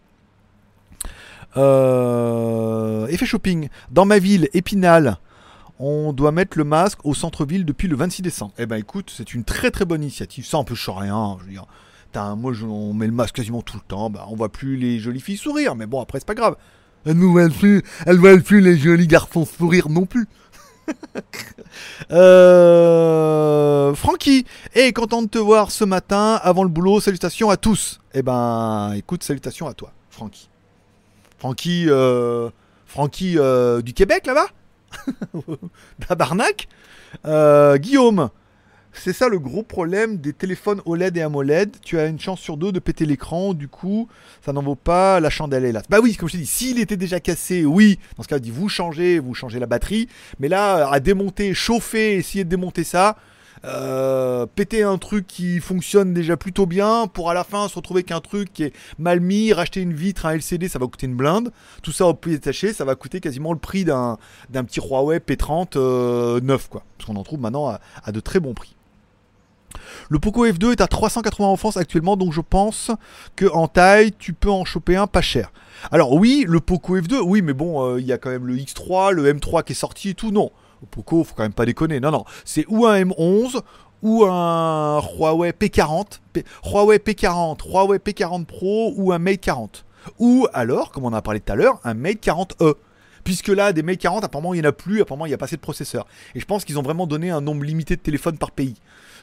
[1.56, 3.68] Euh, effet shopping.
[3.90, 5.18] Dans ma ville, Épinal,
[5.78, 8.52] on doit mettre le masque au centre-ville depuis le 26 décembre.
[8.58, 10.44] Eh ben écoute, c'est une très très bonne initiative.
[10.46, 11.36] Ça, on peut rien.
[11.40, 11.66] Je veux dire,
[12.36, 14.10] moi, on met le masque quasiment tout le temps.
[14.10, 16.56] Bah, on voit plus les jolies filles sourire, mais bon, après, c'est pas grave.
[17.06, 20.26] Elle ne voit plus, elle voit plus les jolis garçons sourire non plus.
[22.12, 24.44] euh, Francky,
[24.74, 27.00] et content de te voir ce matin avant le boulot.
[27.00, 28.00] Salutations à tous.
[28.12, 30.48] Eh ben, écoute, salutations à toi, Francky.
[31.38, 32.50] Francky, euh,
[32.86, 34.48] Francky euh, du Québec là-bas,
[36.08, 36.68] Tabarnak.
[37.24, 38.30] Euh, Guillaume,
[38.92, 41.76] c'est ça le gros problème des téléphones OLED et AMOLED.
[41.82, 44.08] Tu as une chance sur deux de péter l'écran, du coup,
[44.44, 45.82] ça n'en vaut pas la chandelle là.
[45.88, 48.50] Bah oui, comme je t'ai dit, s'il était déjà cassé, oui, dans ce cas, dit
[48.50, 50.08] vous changez, vous changez la batterie.
[50.38, 53.16] Mais là, à démonter, chauffer, essayer de démonter ça,
[53.64, 58.02] euh, péter un truc qui fonctionne déjà plutôt bien pour à la fin se retrouver
[58.04, 61.16] qu'un truc qui est mal mis, racheter une vitre, un LCD, ça va coûter une
[61.16, 61.52] blinde.
[61.82, 64.18] Tout ça au pied détaché, ça va coûter quasiment le prix d'un
[64.50, 66.84] petit Huawei P30 euh, neuf, quoi.
[66.96, 68.76] Parce qu'on en trouve maintenant à de très bons prix.
[70.08, 72.90] Le Poco F2 est à 380 en France actuellement, donc je pense
[73.36, 75.52] que en taille, tu peux en choper un pas cher.
[75.90, 78.56] Alors oui, le Poco F2, oui, mais bon, euh, il y a quand même le
[78.56, 80.30] X3, le M3 qui est sorti et tout.
[80.30, 80.50] Non,
[80.80, 82.00] le Poco, faut quand même pas déconner.
[82.00, 83.60] Non, non, c'est ou un M11
[84.02, 86.20] ou un Huawei P40,
[86.64, 89.84] Huawei P40, Huawei P40 Pro ou un Mate 40.
[90.18, 92.74] Ou alors, comme on a parlé tout à l'heure, un Mate 40e.
[93.24, 95.38] Puisque là, des Mate 40, apparemment, il n'y en a plus, apparemment, il n'y a
[95.38, 96.06] pas assez de processeurs.
[96.34, 98.76] Et je pense qu'ils ont vraiment donné un nombre limité de téléphones par pays.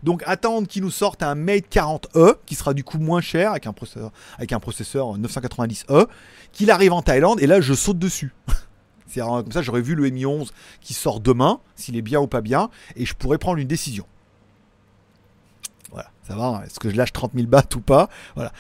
[0.04, 3.68] Donc attendre qu'ils nous sortent un Mate 40e, qui sera du coup moins cher, avec
[3.68, 6.08] un processeur, avec un processeur 990e,
[6.52, 8.34] qu'il arrive en Thaïlande, et là je saute dessus.
[9.08, 12.28] C'est comme ça, j'aurais vu le Mi 11 qui sort demain, s'il est bien ou
[12.28, 14.06] pas bien, et je pourrais prendre une décision.
[15.92, 18.10] Voilà, ça va, est-ce que je lâche 30 000 bahts ou pas?
[18.36, 18.52] Voilà.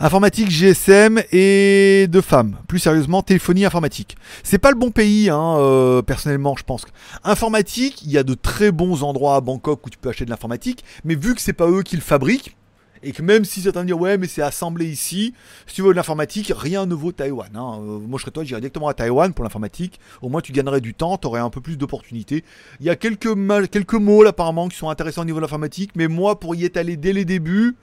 [0.00, 2.56] Informatique, GSM et de femmes.
[2.66, 4.16] Plus sérieusement, téléphonie informatique.
[4.42, 6.84] C'est pas le bon pays, hein, euh, personnellement, je pense.
[7.22, 10.30] Informatique, il y a de très bons endroits à Bangkok où tu peux acheter de
[10.30, 12.56] l'informatique, mais vu que c'est pas eux qui le fabriquent,
[13.04, 15.34] et que même si certains disent ouais mais c'est assemblé ici,
[15.66, 17.50] si tu veux de l'informatique, rien ne vaut Taïwan.
[17.54, 17.78] Hein.
[17.80, 20.00] Euh, moi je serais toi, j'irais directement à Taïwan pour l'informatique.
[20.22, 22.44] Au moins tu gagnerais du temps, tu aurais un peu plus d'opportunités.
[22.80, 23.34] Il y a quelques,
[23.70, 26.80] quelques mots apparemment qui sont intéressants au niveau de l'informatique, mais moi pour y être
[26.80, 27.76] dès les débuts,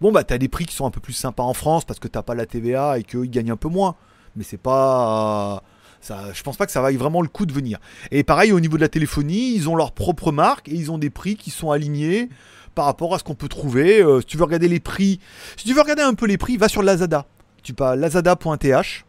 [0.00, 2.08] Bon, bah, t'as des prix qui sont un peu plus sympas en France parce que
[2.08, 3.96] t'as pas la TVA et qu'ils gagnent un peu moins.
[4.36, 5.62] Mais c'est pas.
[6.08, 7.78] Je pense pas que ça vaille vraiment le coup de venir.
[8.10, 10.98] Et pareil, au niveau de la téléphonie, ils ont leur propre marque et ils ont
[10.98, 12.28] des prix qui sont alignés
[12.74, 14.02] par rapport à ce qu'on peut trouver.
[14.02, 15.18] Euh, si tu veux regarder les prix,
[15.56, 17.26] si tu veux regarder un peu les prix, va sur Lazada.
[17.62, 19.05] tu pas lazada.th.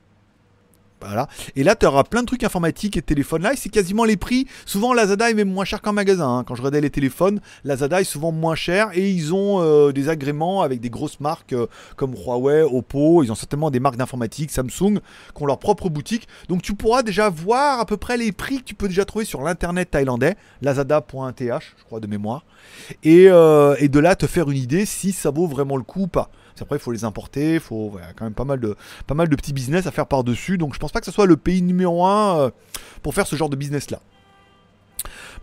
[1.55, 3.43] Et là, tu auras plein de trucs informatiques et de téléphones.
[3.43, 4.47] Là, c'est quasiment les prix.
[4.65, 6.27] Souvent, Lazada est même moins cher qu'en magasin.
[6.39, 6.43] hein.
[6.43, 10.09] Quand je regardais les téléphones, Lazada est souvent moins cher et ils ont euh, des
[10.09, 13.23] agréments avec des grosses marques euh, comme Huawei, Oppo.
[13.23, 14.99] Ils ont certainement des marques d'informatique, Samsung,
[15.35, 16.27] qui ont leur propre boutique.
[16.49, 19.25] Donc, tu pourras déjà voir à peu près les prix que tu peux déjà trouver
[19.25, 22.43] sur l'internet thaïlandais, lazada.th, je crois de mémoire.
[23.03, 26.03] Et, euh, et de là, te faire une idée si ça vaut vraiment le coup
[26.03, 26.29] ou pas.
[26.61, 29.29] Après, il faut les importer, il faut voilà, quand même pas mal, de, pas mal
[29.29, 30.57] de petits business à faire par-dessus.
[30.57, 32.49] Donc, je pense pas que ce soit le pays numéro un euh,
[33.03, 33.99] pour faire ce genre de business-là.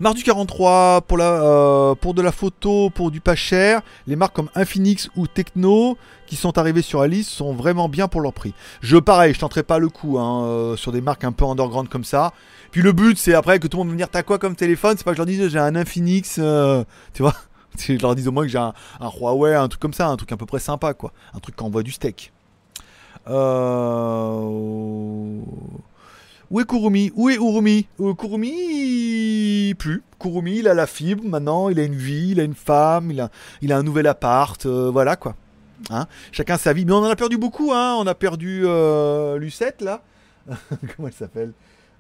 [0.01, 3.83] Marque du 43 pour, la, euh, pour de la photo, pour du pas cher.
[4.09, 5.97] Les marques comme Infinix ou Techno
[6.27, 8.55] qui sont arrivées sur Alice sont vraiment bien pour leur prix.
[8.81, 11.89] Je, pareil, je tenterai pas le coup hein, euh, sur des marques un peu underground
[11.89, 12.33] comme ça.
[12.73, 14.97] Puis le but, c'est après que tout le monde me dire T'as quoi comme téléphone?
[14.97, 16.41] C'est pas que je leur dise J'ai un Infinix,
[17.13, 17.35] tu vois
[17.79, 20.17] Je leur dis au moins que j'ai un, un Huawei, un truc comme ça, un
[20.17, 21.13] truc à peu près sympa, quoi.
[21.35, 22.33] Un truc qui envoie du steak.
[23.29, 24.41] Euh...
[26.51, 27.11] Où est Kurumi?
[27.15, 27.87] Où est Urumi?
[28.01, 30.03] Euh, Kurumi plus.
[30.21, 33.21] Kurumi, il a la fibre maintenant, il a une vie, il a une femme, il
[33.21, 33.31] a,
[33.77, 35.35] un nouvel appart, euh, voilà quoi.
[35.91, 36.07] Hein?
[36.33, 36.85] Chacun sa vie.
[36.85, 37.97] Mais on en a perdu beaucoup, hein.
[37.99, 38.65] On a perdu
[39.39, 40.03] Lucette là.
[40.97, 41.53] Comment elle s'appelle?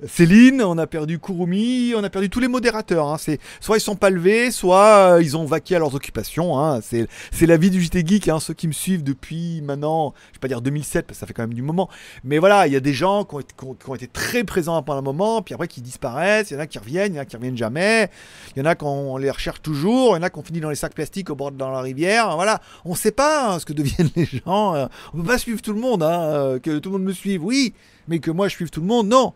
[0.06, 3.08] Céline, on a perdu Kurumi, on a perdu tous les modérateurs.
[3.08, 3.16] hein.
[3.18, 6.58] C'est soit ils sont pas levés, soit euh, ils ont vaqué à leurs occupations.
[6.58, 6.80] hein.
[6.82, 8.28] C'est c'est la vie du JT Geek.
[8.28, 8.38] hein.
[8.40, 11.32] Ceux qui me suivent depuis maintenant, je vais pas dire 2007 parce que ça fait
[11.32, 11.88] quand même du moment.
[12.22, 15.42] Mais voilà, il y a des gens qui ont, été, très présents pendant un moment,
[15.42, 16.50] puis après qui disparaissent.
[16.50, 18.10] Il y en a qui reviennent, il y en a qui reviennent jamais.
[18.54, 20.14] Il y en a qu'on les recherche toujours.
[20.16, 21.70] Il y en a qui ont fini dans les sacs plastiques au bord de dans
[21.70, 22.34] la rivière.
[22.34, 24.74] Voilà, on sait pas ce que deviennent les gens.
[24.74, 24.86] euh.
[25.14, 26.02] On peut pas suivre tout le monde.
[26.02, 27.72] euh, Que tout le monde me suive, oui,
[28.08, 29.32] mais que moi je suive tout le monde, non.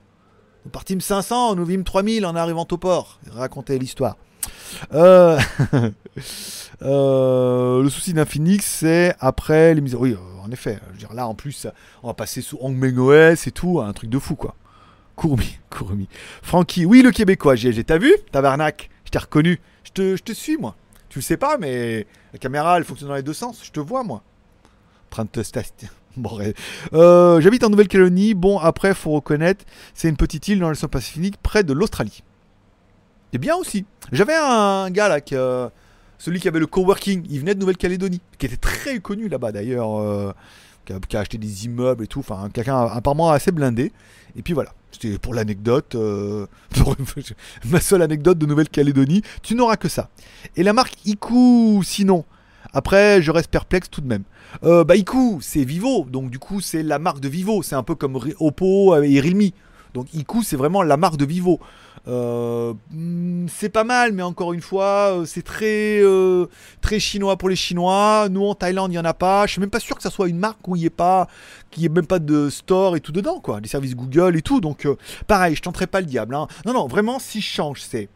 [0.64, 3.18] Nous partîmes 500, nous vîmes 3000 en arrivant au port.
[3.30, 4.16] Racontez l'histoire.
[4.92, 5.38] Euh,
[6.82, 9.94] euh, le souci d'Infinix, c'est après les mises.
[9.94, 10.78] Oui, euh, en effet.
[10.88, 11.66] Je veux dire, là, en plus,
[12.02, 13.80] on va passer sous Hangmeng OS et tout.
[13.80, 14.54] Un truc de fou, quoi.
[15.16, 16.08] Kurumi, Kurumi.
[16.42, 17.56] Francky, oui, le Québécois.
[17.56, 19.60] GG, t'as vu Tabarnak Je t'ai reconnu.
[19.84, 20.76] Je te, je te suis, moi.
[21.08, 23.60] Tu le sais pas, mais la caméra, elle fonctionne dans les deux sens.
[23.64, 24.22] Je te vois, moi.
[25.06, 25.40] En train de te.
[26.92, 28.34] Euh, J'habite en Nouvelle-Calédonie.
[28.34, 29.64] Bon, après, faut reconnaître,
[29.94, 32.22] c'est une petite île dans l'océan Pacifique près de l'Australie.
[33.32, 33.84] C'est bien aussi.
[34.12, 35.68] J'avais un gars là, euh,
[36.18, 39.98] celui qui avait le coworking, il venait de Nouvelle-Calédonie, qui était très connu là-bas d'ailleurs,
[40.00, 40.32] euh,
[40.86, 43.92] qui, a, acheté des immeubles et tout, enfin quelqu'un apparemment assez blindé.
[44.36, 45.94] Et puis voilà, c'était pour l'anecdote,
[47.66, 50.08] ma seule anecdote de Nouvelle-Calédonie, tu n'auras que ça.
[50.56, 52.24] Et la marque Iku, sinon,
[52.72, 54.24] après je reste perplexe tout de même.
[54.64, 57.82] Euh, bah Iku, c'est Vivo, donc du coup c'est la marque de Vivo, c'est un
[57.82, 59.50] peu comme Oppo et Realme.
[59.94, 61.60] Donc Iku, c'est vraiment la marque de Vivo.
[62.06, 66.46] Euh, hmm, c'est pas mal, mais encore une fois, euh, c'est très, euh,
[66.80, 68.28] très chinois pour les Chinois.
[68.30, 69.46] Nous en Thaïlande, il y en a pas.
[69.46, 71.28] Je suis même pas sûr que ça soit une marque où il n'y ait pas,
[71.80, 73.60] ait même pas de store et tout dedans, quoi.
[73.60, 74.60] Les services Google et tout.
[74.60, 74.88] Donc,
[75.26, 76.34] pareil, je tenterai pas le diable.
[76.34, 76.46] hein.
[76.64, 78.08] Non, non, vraiment, si je change, c'est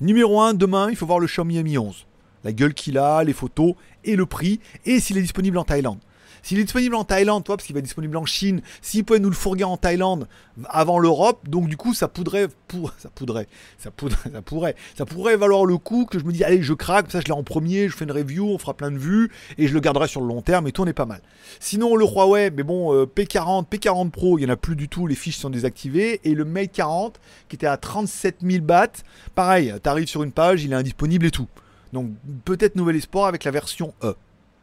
[0.00, 2.06] numéro 1, demain, il faut voir le Xiaomi Mi 11.
[2.44, 3.74] La gueule qu'il a, les photos
[4.04, 5.98] et le prix, et s'il est disponible en Thaïlande.
[6.42, 9.18] S'il est disponible en Thaïlande, toi, parce qu'il va être disponible en Chine, s'il pouvait
[9.18, 10.28] nous le fourguer en Thaïlande
[10.68, 12.48] avant l'Europe, donc du coup, ça poudrait,
[12.98, 16.44] ça poudrait, ça poudrait, ça pourrait, ça pourrait valoir le coup que je me dis,
[16.44, 18.90] allez, je craque, ça je l'ai en premier, je fais une review, on fera plein
[18.90, 21.06] de vues, et je le garderai sur le long terme, et tout, on est pas
[21.06, 21.20] mal.
[21.60, 24.88] Sinon, le Huawei, mais bon, euh, P40, P40 Pro, il n'y en a plus du
[24.88, 29.02] tout, les fiches sont désactivées, et le Mate 40, qui était à 37 000 bahts,
[29.34, 31.48] pareil, t'arrives sur une page, il est indisponible et tout.
[31.92, 32.10] Donc,
[32.44, 34.14] peut-être nouvel espoir avec la version E.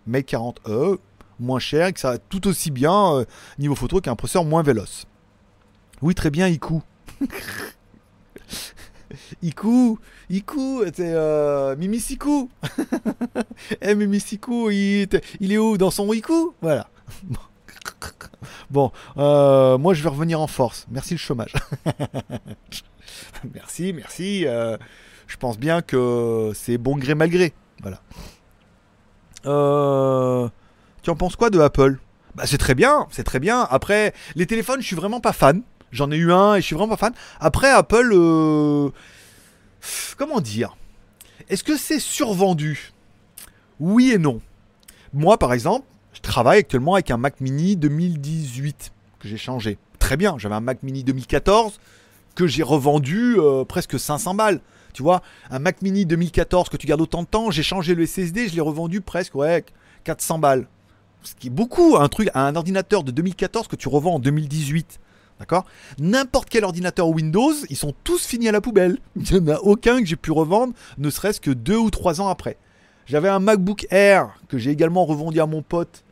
[0.07, 0.97] Mate 40E,
[1.39, 3.25] moins cher et que ça va tout aussi bien euh,
[3.57, 5.05] niveau photo qu'un processeur moins véloce.
[6.01, 6.81] Oui, très bien, Iku.
[9.41, 9.97] Iku,
[10.29, 12.49] Iku, c'est euh, Mimisiku.
[13.81, 15.07] eh, Mimisiku, il,
[15.39, 16.53] il est où Dans son Iku?
[16.61, 16.87] Voilà.
[18.69, 20.85] Bon, euh, moi je vais revenir en force.
[20.89, 21.53] Merci le chômage.
[23.53, 24.45] merci, merci.
[24.47, 24.77] euh,
[25.27, 27.53] je pense bien que c'est bon gré mal gré.
[27.81, 28.01] Voilà.
[29.45, 30.49] Euh,
[31.01, 31.99] tu en penses quoi de Apple?
[32.35, 33.61] Bah c'est très bien, c'est très bien.
[33.69, 35.61] Après, les téléphones, je suis vraiment pas fan.
[35.91, 37.13] J'en ai eu un et je suis vraiment pas fan.
[37.39, 38.89] Après, Apple, euh,
[40.17, 40.75] comment dire?
[41.49, 42.91] Est-ce que c'est survendu?
[43.79, 44.41] Oui et non.
[45.13, 49.77] Moi, par exemple, je travaille actuellement avec un Mac Mini 2018 que j'ai changé.
[49.99, 51.79] Très bien, j'avais un Mac Mini 2014
[52.35, 54.59] que j'ai revendu euh, presque 500 balles.
[54.95, 55.21] Tu vois,
[55.51, 58.55] un Mac Mini 2014 que tu gardes autant de temps, j'ai changé le SSD, je
[58.55, 59.65] l'ai revendu presque ouais,
[60.05, 60.69] 400 balles.
[61.21, 65.01] Ce qui est beaucoup, un truc, un ordinateur de 2014 que tu revends en 2018.
[65.37, 65.65] D'accord?
[65.99, 68.99] N'importe quel ordinateur Windows, ils sont tous finis à la poubelle.
[69.17, 72.21] Il n'y en a aucun que j'ai pu revendre, ne serait-ce que deux ou trois
[72.21, 72.55] ans après.
[73.05, 76.04] J'avais un MacBook Air que j'ai également revendu à mon pote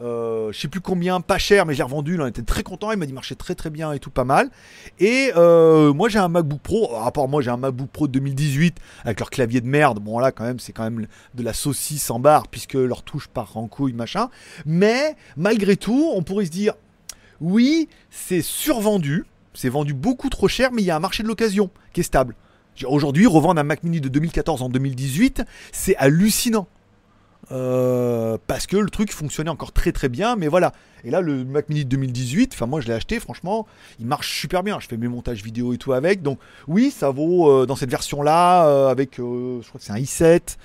[0.00, 2.14] euh, je sais plus combien, pas cher, mais j'ai revendu.
[2.14, 2.92] Il en était très content.
[2.92, 4.50] Il m'a dit marchait très très bien et tout, pas mal.
[4.98, 6.96] Et euh, moi j'ai un MacBook Pro.
[6.96, 9.98] À part moi j'ai un MacBook Pro 2018 avec leur clavier de merde.
[10.00, 13.28] Bon là quand même c'est quand même de la saucisse en barre puisque leur touche
[13.28, 14.30] part en couille machin.
[14.66, 16.74] Mais malgré tout, on pourrait se dire
[17.40, 19.24] oui c'est survendu,
[19.54, 22.04] c'est vendu beaucoup trop cher, mais il y a un marché de l'occasion qui est
[22.04, 22.34] stable.
[22.86, 25.42] Aujourd'hui, revendre un Mac Mini de 2014 en 2018,
[25.72, 26.68] c'est hallucinant.
[27.50, 30.72] Euh, parce que le truc fonctionnait encore très très bien, mais voilà.
[31.04, 33.66] Et là, le Mac Mini 2018, enfin moi je l'ai acheté, franchement,
[33.98, 34.78] il marche super bien.
[34.80, 37.90] Je fais mes montages vidéo et tout avec, donc oui, ça vaut euh, dans cette
[37.90, 40.56] version-là euh, avec, je crois que c'est un i7.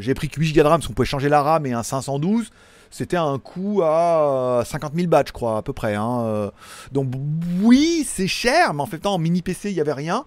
[0.00, 2.50] J'ai pris 8 Go de RAM, parce qu'on pouvait changer la RAM et un 512.
[2.90, 5.94] C'était un coût à 50 000 bahts, je crois, à peu près.
[5.94, 6.50] Hein.
[6.92, 7.12] Donc
[7.60, 10.24] oui, c'est cher, mais en fait, en mini PC, il n'y avait rien.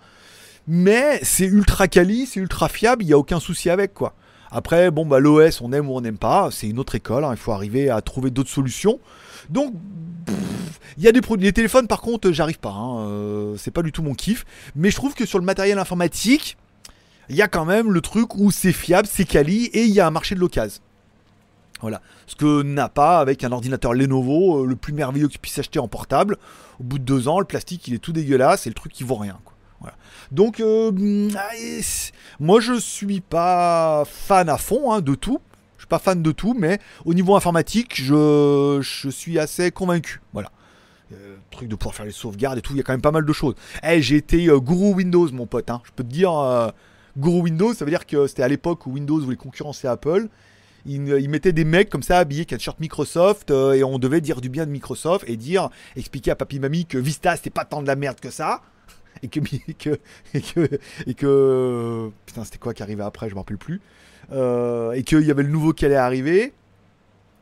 [0.68, 4.14] Mais c'est ultra quali, c'est ultra fiable, il n'y a aucun souci avec quoi.
[4.52, 7.32] Après, bon, bah, l'OS, on aime ou on n'aime pas, c'est une autre école, hein.
[7.32, 9.00] il faut arriver à trouver d'autres solutions.
[9.50, 9.74] Donc,
[10.98, 11.46] il y a des produits.
[11.46, 13.08] Les téléphones, par contre, j'arrive pas, hein.
[13.08, 14.46] euh, c'est pas du tout mon kiff.
[14.76, 16.58] Mais je trouve que sur le matériel informatique,
[17.30, 20.00] il y a quand même le truc où c'est fiable, c'est quali et il y
[20.00, 20.82] a un marché de l'occasion.
[21.82, 22.02] Voilà.
[22.28, 25.60] Ce que n'a pas avec un ordinateur Lenovo, euh, le plus merveilleux que tu puisses
[25.60, 26.38] acheter en portable.
[26.80, 29.06] Au bout de deux ans, le plastique il est tout dégueulasse et le truc il
[29.06, 29.38] vaut rien.
[30.32, 30.92] Donc, euh,
[32.40, 35.40] moi je suis pas fan à fond hein, de tout.
[35.78, 40.22] Je suis pas fan de tout, mais au niveau informatique, je, suis assez convaincu.
[40.34, 40.52] Voilà.
[41.12, 43.12] Euh, truc de pouvoir faire les sauvegardes et tout, il y a quand même pas
[43.12, 43.56] mal de choses.
[43.84, 45.70] Eh, j'ai été euh, gourou Windows, mon pote.
[45.72, 45.82] Hein.
[45.86, 46.32] Je peux te dire,
[47.18, 50.28] gourou Windows, ça veut dire que c'était à l'époque où Windows voulait concurrencer Apple.
[50.86, 54.42] Il, mettait des mecs comme ça habillés avec un shirt Microsoft et on devait dire
[54.42, 57.82] du bien de Microsoft et dire, expliquer à papy mamie que Vista c'était pas tant
[57.82, 58.62] de la merde que ça
[59.24, 59.40] et que,
[60.34, 63.82] et que, et que, putain, c'était quoi qui arrivait après, je me rappelle plus,
[64.32, 66.54] euh, et qu'il y avait le nouveau qui allait arriver,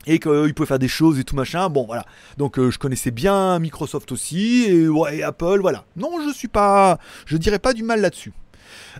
[0.06, 1.70] et qu'il pouvait faire des choses et tout machin.
[1.70, 2.06] Bon, voilà.
[2.38, 5.86] Donc, euh, je connaissais bien Microsoft aussi, et, ouais, et Apple, voilà.
[5.96, 8.32] Non, je suis pas, je dirais pas du mal là-dessus.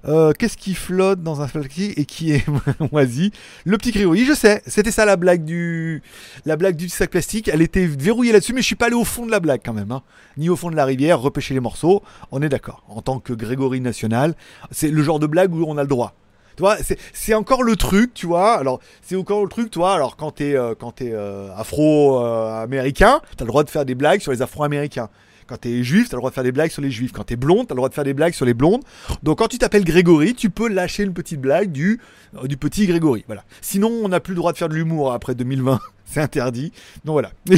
[0.06, 2.46] Euh, qu'est-ce qui flotte dans un plastique et qui est
[2.92, 3.32] moisi?
[3.66, 4.62] Le petit cri, je sais.
[4.68, 6.02] C'était ça la blague du,
[6.46, 7.48] la blague du sac plastique.
[7.48, 9.74] Elle était verrouillée là-dessus, mais je suis pas allé au fond de la blague quand
[9.74, 9.92] même.
[9.92, 10.04] Hein.
[10.38, 12.04] Ni au fond de la rivière, repêcher les morceaux.
[12.32, 12.84] On est d'accord.
[12.88, 14.36] En tant que Grégory National,
[14.72, 16.14] c'est le genre de blague où on a le droit.
[16.58, 16.78] Tu vois,
[17.14, 18.58] c'est encore le truc, tu vois.
[18.58, 19.94] Alors, c'est encore le truc, toi.
[19.94, 24.32] Alors, quand t'es euh, es, euh, afro-américain, t'as le droit de faire des blagues sur
[24.32, 25.10] les afro-américains.
[25.48, 27.12] Quand t'es juif, t'as le droit de faire des blagues sur les juifs.
[27.12, 28.82] Quand t'es blonde, t'as le droit de faire des blagues sur les blondes.
[29.24, 32.00] Donc quand tu t'appelles Grégory, tu peux lâcher une petite blague du,
[32.36, 33.24] euh, petit Grégory.
[33.28, 33.44] Voilà.
[33.62, 35.80] Sinon, on n'a plus le droit de faire de l'humour après 2020.
[36.06, 36.72] C'est interdit.
[37.06, 37.32] Donc voilà.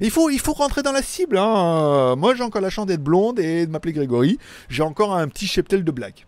[0.00, 1.38] il faut rentrer dans la cible.
[1.38, 2.16] Hein.
[2.16, 4.38] Moi, j'ai encore la chance d'être blonde et de m'appeler Grégory.
[4.68, 6.24] J'ai encore un petit cheptel de blagues.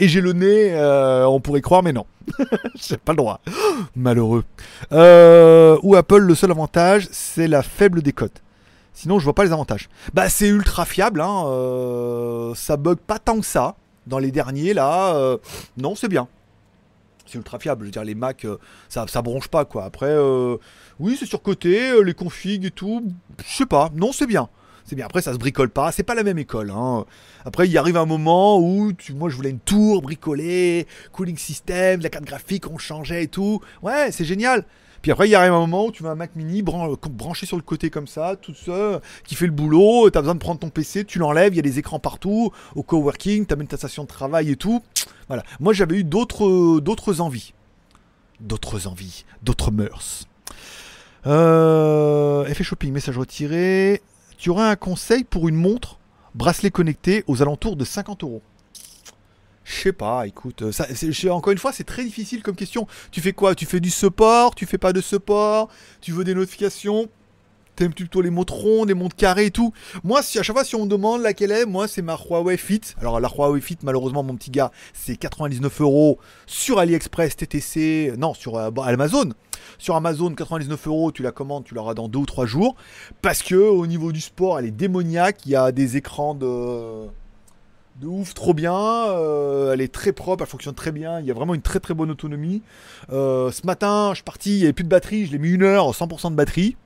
[0.00, 2.06] Et j'ai le nez, euh, on pourrait croire, mais non.
[2.74, 3.40] j'ai pas le droit.
[3.96, 4.44] Malheureux.
[4.92, 8.42] Euh, ou Apple, le seul avantage, c'est la faible décote.
[9.00, 9.88] Sinon, je vois pas les avantages.
[10.12, 13.76] Bah, c'est ultra fiable, hein, euh, ça bug pas tant que ça.
[14.06, 15.38] Dans les derniers, là, euh,
[15.78, 16.28] non, c'est bien.
[17.24, 17.84] C'est ultra fiable.
[17.84, 18.58] Je veux dire, les Mac, euh,
[18.90, 19.84] ça, ça bronche pas, quoi.
[19.84, 20.14] Après,
[20.98, 23.10] oui, c'est surcoté, les configs et tout.
[23.42, 23.88] Je sais pas.
[23.94, 24.50] Non, c'est bien.
[24.84, 25.06] C'est bien.
[25.06, 25.92] Après, ça se bricole pas.
[25.92, 26.70] C'est pas la même école.
[26.70, 27.06] Hein.
[27.46, 32.10] Après, il arrive un moment où moi, je voulais une tour bricolée, cooling system, la
[32.10, 33.62] carte graphique, on changeait et tout.
[33.80, 34.66] Ouais, c'est génial.
[35.02, 37.56] Puis après, il y a un moment où tu veux un Mac mini branché sur
[37.56, 40.10] le côté comme ça, tout seul, qui fait le boulot.
[40.10, 42.52] Tu as besoin de prendre ton PC, tu l'enlèves, il y a des écrans partout.
[42.74, 44.82] Au coworking, tu amènes ta station de travail et tout.
[45.28, 45.42] Voilà.
[45.58, 47.54] Moi, j'avais eu d'autres, d'autres envies.
[48.40, 50.26] D'autres envies, d'autres mœurs.
[51.26, 54.02] Euh, effet shopping, message retiré.
[54.38, 55.98] Tu aurais un conseil pour une montre
[56.34, 58.42] bracelet connecté aux alentours de 50 euros?
[59.64, 60.86] Je sais pas, écoute, ça,
[61.30, 62.86] encore une fois, c'est très difficile comme question.
[63.10, 63.54] Tu fais quoi?
[63.54, 64.54] Tu fais du support?
[64.54, 65.68] Tu fais pas de support?
[66.00, 67.08] Tu veux des notifications?
[67.76, 69.72] T'aimes plutôt les montres rondes, les montres carrées et tout.
[70.02, 72.56] Moi, si à chaque fois, si on me demande laquelle est, moi, c'est ma Huawei
[72.56, 72.80] Fit.
[73.00, 78.34] Alors, la Huawei Fit, malheureusement, mon petit gars, c'est 99 euros sur AliExpress, TTC, non,
[78.34, 79.30] sur euh, Amazon.
[79.78, 82.76] Sur Amazon, 99 euros, tu la commandes, tu l'auras dans 2 ou 3 jours.
[83.22, 85.46] Parce que, au niveau du sport, elle est démoniaque.
[85.46, 87.08] Il y a des écrans de
[88.00, 88.74] de ouf, trop bien.
[88.74, 91.20] Euh, elle est très propre, elle fonctionne très bien.
[91.20, 92.62] Il y a vraiment une très très bonne autonomie.
[93.12, 95.26] Euh, ce matin, je suis parti, il n'y avait plus de batterie.
[95.26, 96.76] Je l'ai mis une heure, 100% de batterie.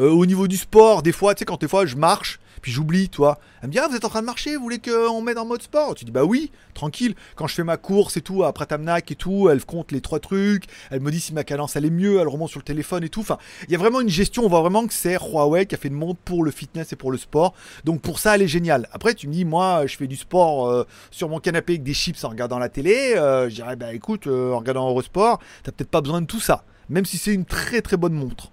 [0.00, 2.72] Euh, au niveau du sport, des fois, tu sais, quand des fois je marche, puis
[2.72, 3.38] j'oublie, toi.
[3.62, 5.44] Elle me dit, ah, vous êtes en train de marcher, vous voulez qu'on mette en
[5.44, 5.94] mode sport?
[5.94, 7.14] Tu dis, bah oui, tranquille.
[7.34, 10.20] Quand je fais ma course et tout, après Tamnak et tout, elle compte les trois
[10.20, 13.08] trucs, elle me dit si ma cadence est mieux, elle remonte sur le téléphone et
[13.08, 13.20] tout.
[13.20, 15.78] Enfin, il y a vraiment une gestion, on voit vraiment que c'est Huawei qui a
[15.78, 17.54] fait une montre pour le fitness et pour le sport.
[17.84, 18.88] Donc pour ça, elle est géniale.
[18.92, 21.94] Après, tu me dis, moi, je fais du sport euh, sur mon canapé avec des
[21.94, 23.14] chips en regardant la télé.
[23.16, 26.64] Euh, je dirais, bah écoute, en regardant Eurosport, t'as peut-être pas besoin de tout ça.
[26.88, 28.50] même si c'est une très très bonne montre.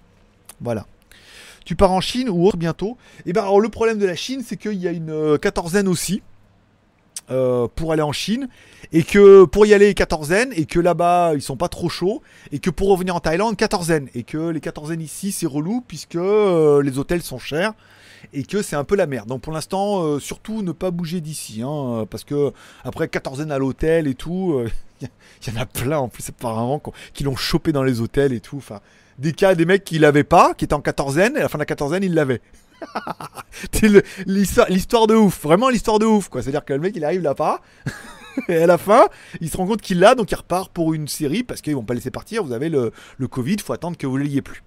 [0.61, 0.85] Voilà.
[1.65, 2.97] Tu pars en Chine ou autre bientôt.
[3.25, 5.87] Et ben alors le problème de la Chine, c'est qu'il y a une euh, quatorzaine
[5.87, 6.21] aussi.
[7.31, 8.49] Euh, pour aller en Chine.
[8.91, 12.21] Et que pour y aller quatorzaine et que là-bas ils sont pas trop chauds.
[12.51, 14.09] Et que pour revenir en Thaïlande quatorzaine.
[14.13, 17.73] Et que les quatorzaines ici c'est relou puisque euh, les hôtels sont chers.
[18.33, 19.29] Et que c'est un peu la merde.
[19.29, 22.51] Donc pour l'instant surtout ne pas bouger d'ici hein, parce que
[22.83, 24.61] après quatorzaine à l'hôtel et tout
[25.01, 26.81] il y, en a plein en plus apparemment
[27.13, 28.57] qui l'ont chopé dans les hôtels et tout.
[28.57, 28.81] Enfin
[29.19, 31.57] des cas des mecs qui l'avaient pas qui étaient en quatorzaine et à la fin
[31.57, 32.41] de la quatorzaine ils l'avaient
[34.25, 36.41] l'histoire de ouf, vraiment l'histoire de ouf, quoi.
[36.41, 37.61] C'est-à-dire que le mec il arrive là-bas,
[38.49, 39.05] et à la fin,
[39.41, 41.83] il se rend compte qu'il l'a, donc il repart pour une série parce qu'ils vont
[41.83, 42.43] pas laisser partir.
[42.43, 44.63] Vous avez le, le Covid, faut attendre que vous l'ayez plus.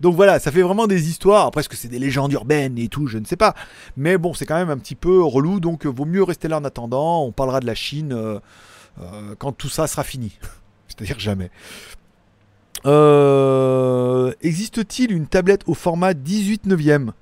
[0.00, 1.46] Donc voilà, ça fait vraiment des histoires.
[1.46, 3.54] Après, est-ce que c'est des légendes urbaines et tout, je ne sais pas.
[3.96, 6.64] Mais bon, c'est quand même un petit peu relou, donc vaut mieux rester là en
[6.64, 7.24] attendant.
[7.24, 8.40] On parlera de la Chine euh,
[9.02, 10.38] euh, quand tout ça sera fini.
[10.88, 11.50] C'est-à-dire jamais.
[12.86, 17.12] Euh, existe-t-il une tablette au format 18 neuvième?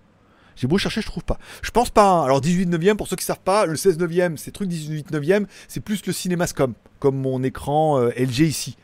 [0.57, 1.39] J'ai beau chercher, je trouve pas.
[1.63, 2.11] Je pense pas.
[2.11, 2.25] Hein.
[2.25, 5.47] Alors 18 neuvième, pour ceux qui savent pas, le 16 neuvième, c'est truc 18 neuvième,
[5.69, 8.77] c'est plus le cinémascom, comme mon écran euh, LG ici.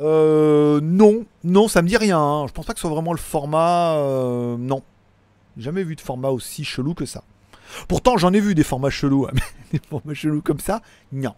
[0.00, 2.18] Euh, non, non, ça me dit rien.
[2.18, 2.46] Hein.
[2.46, 3.96] Je pense pas que ce soit vraiment le format.
[3.96, 4.82] Euh, non,
[5.56, 7.24] jamais vu de format aussi chelou que ça.
[7.88, 9.32] Pourtant, j'en ai vu des formats chelous, hein,
[9.72, 11.34] des formats chelous comme ça, non.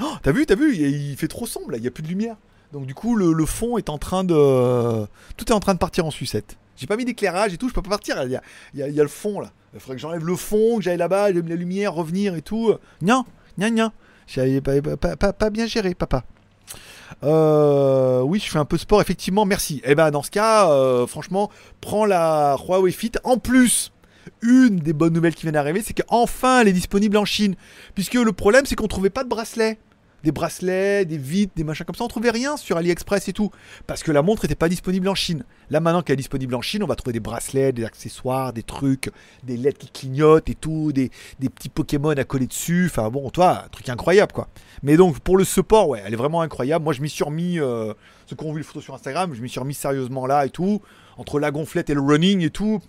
[0.00, 2.36] Oh, t'as vu, t'as vu, il, fait trop sombre il y a plus de lumière.
[2.72, 5.06] Donc du coup, le, fond est en train de,
[5.36, 6.58] tout est en train de partir en sucette.
[6.76, 8.22] J'ai pas mis d'éclairage et tout, je peux pas partir.
[8.22, 8.40] Il
[8.74, 9.50] y a, le fond là.
[9.74, 12.74] Il faudrait que j'enlève le fond, que j'aille là-bas, j'aime la lumière, revenir et tout.
[13.02, 13.24] Non,
[13.58, 13.90] non, non.
[14.26, 16.24] J'avais pas, bien géré, papa.
[17.24, 19.80] Euh, oui, je fais un peu sport, effectivement, merci.
[19.84, 21.50] Eh ben dans ce cas, euh, franchement,
[21.80, 23.12] prends la Huawei Fit.
[23.24, 23.92] En plus,
[24.42, 27.56] une des bonnes nouvelles qui viennent d'arriver, c'est qu'enfin elle est disponible en Chine.
[27.94, 29.78] Puisque le problème, c'est qu'on trouvait pas de bracelet
[30.24, 32.04] des bracelets, des vitres, des machins comme ça.
[32.04, 33.50] On trouvait rien sur AliExpress et tout.
[33.86, 35.44] Parce que la montre n'était pas disponible en Chine.
[35.70, 38.62] Là, maintenant qu'elle est disponible en Chine, on va trouver des bracelets, des accessoires, des
[38.62, 39.10] trucs,
[39.44, 42.86] des lettres qui clignotent et tout, des, petits Pokémon à coller dessus.
[42.86, 44.48] Enfin bon, toi, truc incroyable quoi.
[44.82, 46.84] Mais donc, pour le support, ouais, elle est vraiment incroyable.
[46.84, 47.92] Moi, je m'y suis remis, euh,
[48.26, 50.50] ceux qui ont vu les photos sur Instagram, je m'y suis remis sérieusement là et
[50.50, 50.80] tout.
[51.16, 52.80] Entre la gonflette et le running et tout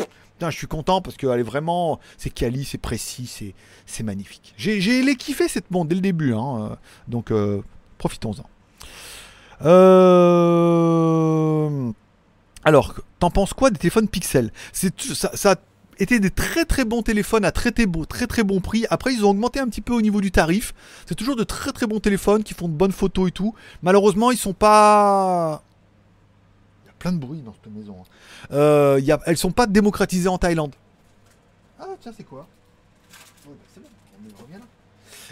[0.50, 2.00] je suis content parce qu'elle est vraiment.
[2.18, 3.54] C'est quali, c'est précis,
[3.86, 4.54] c'est magnifique.
[4.58, 6.76] J'ai kiffé cette montre dès le début, hein, euh,
[7.08, 7.62] donc euh,
[7.98, 8.46] profitons-en.
[9.66, 10.32] Euh,
[12.64, 14.52] alors, t'en penses quoi des téléphones Pixel?
[14.72, 14.90] Ça,
[15.34, 15.56] ça, a
[16.00, 18.86] été des très très bons téléphones à très très, beau, très très bon prix.
[18.90, 20.74] Après, ils ont augmenté un petit peu au niveau du tarif.
[21.06, 23.54] C'est toujours de très très bons téléphones qui font de bonnes photos et tout.
[23.82, 25.64] Malheureusement, ils sont pas
[27.00, 27.96] plein de bruit dans cette maison.
[28.02, 28.48] Hein.
[28.52, 30.76] Euh, y a, elles sont pas démocratisées en Thaïlande.
[31.80, 32.48] Ah tiens, c'est quoi?
[33.46, 33.52] Bah,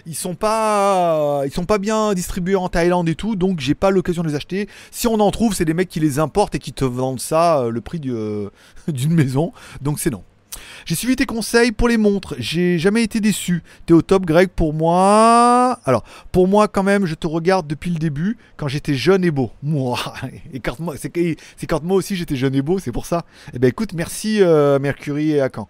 [0.06, 3.90] ils sont pas ils sont pas bien distribués en Thaïlande et tout donc j'ai pas
[3.90, 6.60] l'occasion de les acheter si on en trouve c'est des mecs qui les importent et
[6.60, 8.50] qui te vendent ça euh, le prix euh,
[8.88, 10.24] d'une maison donc c'est non
[10.86, 12.36] j'ai suivi tes conseils pour les montres.
[12.40, 13.64] J'ai jamais été déçu.
[13.86, 14.50] T'es au top, Greg.
[14.50, 15.80] Pour moi.
[15.86, 19.32] Alors, pour moi, quand même, je te regarde depuis le début, quand j'étais jeune et
[19.32, 19.52] beau.
[19.64, 19.98] Moi.
[20.52, 23.26] C'est quand moi aussi j'étais jeune et beau, c'est pour ça.
[23.54, 25.68] Eh ben écoute, merci euh, Mercury et Akan.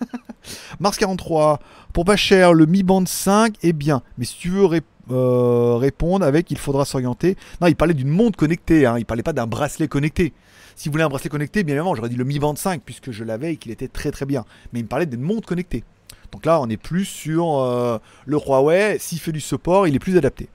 [0.80, 1.60] Mars 43.
[1.92, 4.02] Pour pas cher, le Mi Band 5 est bien.
[4.18, 4.66] Mais si tu veux
[5.10, 7.36] euh, répondre avec, il faudra s'orienter.
[7.60, 8.86] Non, il parlait d'une montre connectée.
[8.86, 8.96] Hein.
[8.98, 10.32] Il parlait pas d'un bracelet connecté.
[10.80, 13.10] Si vous voulez un bracelet connecté, bien évidemment, j'aurais dit le Mi Band 5 puisque
[13.10, 14.46] je l'avais et qu'il était très très bien.
[14.72, 15.84] Mais il me parlait d'une montre connectée.
[16.32, 18.96] Donc là, on est plus sur euh, le Huawei.
[18.98, 20.48] S'il fait du support, il est plus adapté.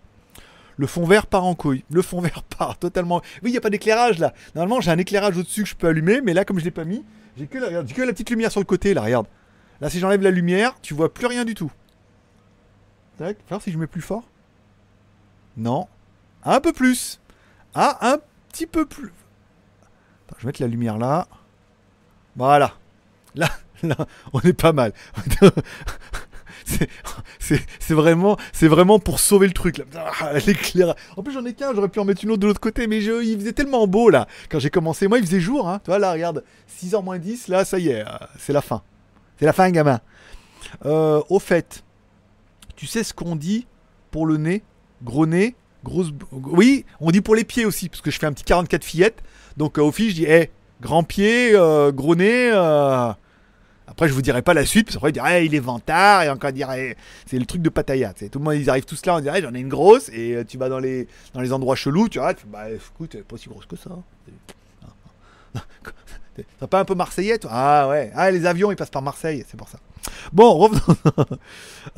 [0.78, 1.84] Le fond vert part en couille.
[1.91, 3.21] Le fond vert part totalement.
[3.43, 4.34] Oui, il n'y a pas d'éclairage là.
[4.55, 6.71] Normalement, j'ai un éclairage au-dessus que je peux allumer, mais là, comme je ne l'ai
[6.71, 7.05] pas mis,
[7.38, 7.84] j'ai que, la...
[7.84, 9.03] petite lumière sur le côté là.
[9.03, 9.28] Regarde.
[9.80, 11.71] Là, si j'enlève la lumière, tu vois plus rien du tout.
[13.19, 14.23] Tac, voir si je mets plus fort.
[15.55, 15.88] Non.
[16.43, 17.21] Un peu plus.
[17.76, 18.17] Ah, un
[18.49, 19.11] petit peu plus
[20.38, 21.28] je vais mettre la lumière là.
[22.36, 22.73] Voilà.
[23.36, 23.49] Là,
[23.84, 23.95] là,
[24.34, 24.93] on est pas mal.
[26.65, 29.84] c'est vraiment, vraiment pour sauver le truc.
[29.95, 30.34] Ah,
[31.15, 33.01] en plus, j'en ai qu'un, j'aurais pu en mettre une autre de l'autre côté, mais
[33.01, 34.28] je, il faisait tellement beau là.
[34.49, 35.69] Quand j'ai commencé, moi, il faisait jour.
[35.69, 35.80] Hein.
[35.84, 36.43] Tu vois, là, regarde,
[36.82, 38.82] 6h moins 10, là, ça y est, euh, c'est la fin.
[39.38, 39.99] C'est la fin, gamin.
[40.86, 41.84] Euh, au fait,
[42.76, 43.67] tu sais ce qu'on dit
[44.11, 44.63] pour le nez
[45.03, 45.55] Gros nez?
[45.86, 46.09] Grosse.
[46.31, 49.21] Oui, on dit pour les pieds aussi, parce que je fais un petit 44 fillettes.
[49.55, 50.49] Donc euh, au fil, je dis, hé,
[50.81, 52.49] grand pied, euh, gros nez.
[52.51, 53.13] Euh.
[53.88, 56.29] Après, je vous dirai pas la suite, parce qu'après, ils diraient, il est vantard, et
[56.29, 58.13] encore dirait, c'est le truc de Pattaya.
[58.13, 60.57] Tout le monde, ils arrivent tous là, on dirait, j'en ai une grosse, et tu
[60.57, 63.67] vas dans les, dans les endroits chelous, tu vois, tu bah écoute, pas aussi grosse
[63.67, 63.91] que ça.
[66.59, 67.51] T'as pas un peu marseillais, toi?
[67.53, 69.77] Ah ouais, ah, les avions, ils passent par Marseille, c'est pour ça.
[70.33, 70.81] Bon, revenons.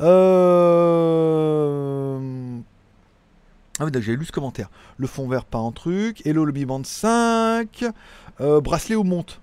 [0.00, 2.18] euh...
[3.80, 4.70] Ah oui, j'ai lu ce commentaire.
[4.96, 6.26] Le fond vert, pas en truc.
[6.26, 7.84] Hello le Biband 5.
[8.40, 9.40] Euh, bracelet ou monte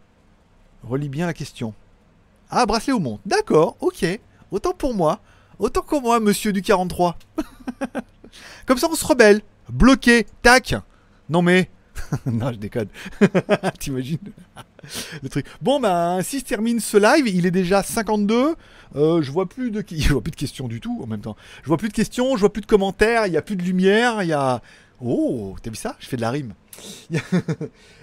[0.84, 1.74] Relis bien la question.
[2.50, 4.06] Ah, bracelet ou monte D'accord, ok.
[4.52, 5.22] Autant pour moi.
[5.58, 7.18] Autant que moi, monsieur du 43.
[8.66, 9.42] Comme ça, on se rebelle.
[9.70, 10.28] Bloqué.
[10.42, 10.76] Tac.
[11.30, 11.70] Non mais.
[12.26, 12.90] non, je déconne.
[13.80, 14.20] T'imagines?
[15.62, 18.56] Bon, bah, si se termine ce live, il est déjà 52.
[18.96, 21.36] Euh, je vois plus de, je vois plus de questions du tout en même temps.
[21.64, 23.64] Je vois plus de questions, je vois plus de commentaires, il y a plus de
[23.64, 24.62] lumière, il y a.
[25.02, 25.96] Oh, t'as vu ça?
[26.00, 26.54] Je fais de la rime.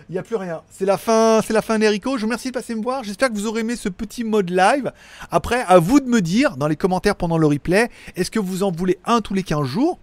[0.08, 0.60] Il n'y a plus rien.
[0.70, 2.16] C'est la fin, c'est la fin d'Erico.
[2.16, 3.02] Je vous remercie de passer me voir.
[3.02, 4.92] J'espère que vous aurez aimé ce petit mode live.
[5.30, 8.62] Après, à vous de me dire dans les commentaires pendant le replay, est-ce que vous
[8.62, 9.98] en voulez un tous les 15 jours?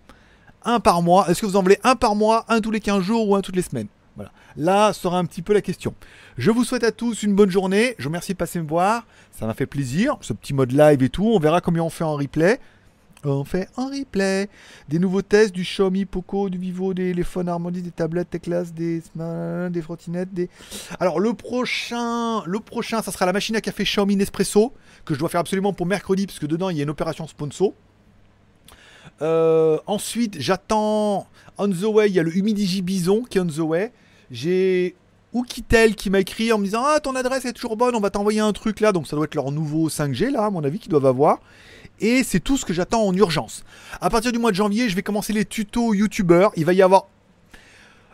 [0.64, 3.04] Un par mois Est-ce que vous en voulez un par mois, un tous les 15
[3.04, 3.88] jours ou un toutes les semaines?
[4.20, 4.34] Voilà.
[4.58, 5.96] Là sera un petit peu la question.
[6.38, 7.96] Je vous souhaite à tous une bonne journée.
[7.98, 9.06] Je vous remercie de passer me voir.
[9.32, 10.18] Ça m'a fait plaisir.
[10.20, 11.26] Ce petit mode live et tout.
[11.26, 12.60] On verra combien on fait en replay.
[13.24, 14.50] On fait en replay
[14.90, 18.74] des nouveaux tests du Xiaomi Poco, du Vivo, des téléphones Harmony, des tablettes, des classes,
[18.74, 20.50] des des frottinettes, des.
[21.00, 24.74] Alors le prochain, le prochain, ça sera la machine à café Xiaomi Nespresso
[25.06, 27.26] que je dois faire absolument pour mercredi parce que dedans il y a une opération
[27.26, 27.74] sponsor.
[29.22, 32.10] Euh, ensuite, j'attends on the way.
[32.10, 33.94] Il y a le Humidigi Bison qui est on the way.
[34.32, 34.96] J'ai
[35.34, 38.10] Oukitel qui m'a écrit en me disant Ah, ton adresse est toujours bonne, on va
[38.10, 38.92] t'envoyer un truc là.
[38.92, 41.40] Donc ça doit être leur nouveau 5G là, à mon avis, qu'ils doivent avoir.
[42.00, 43.64] Et c'est tout ce que j'attends en urgence.
[44.02, 46.52] À partir du mois de janvier, je vais commencer les tutos youtubeurs.
[46.56, 47.08] Il va y avoir.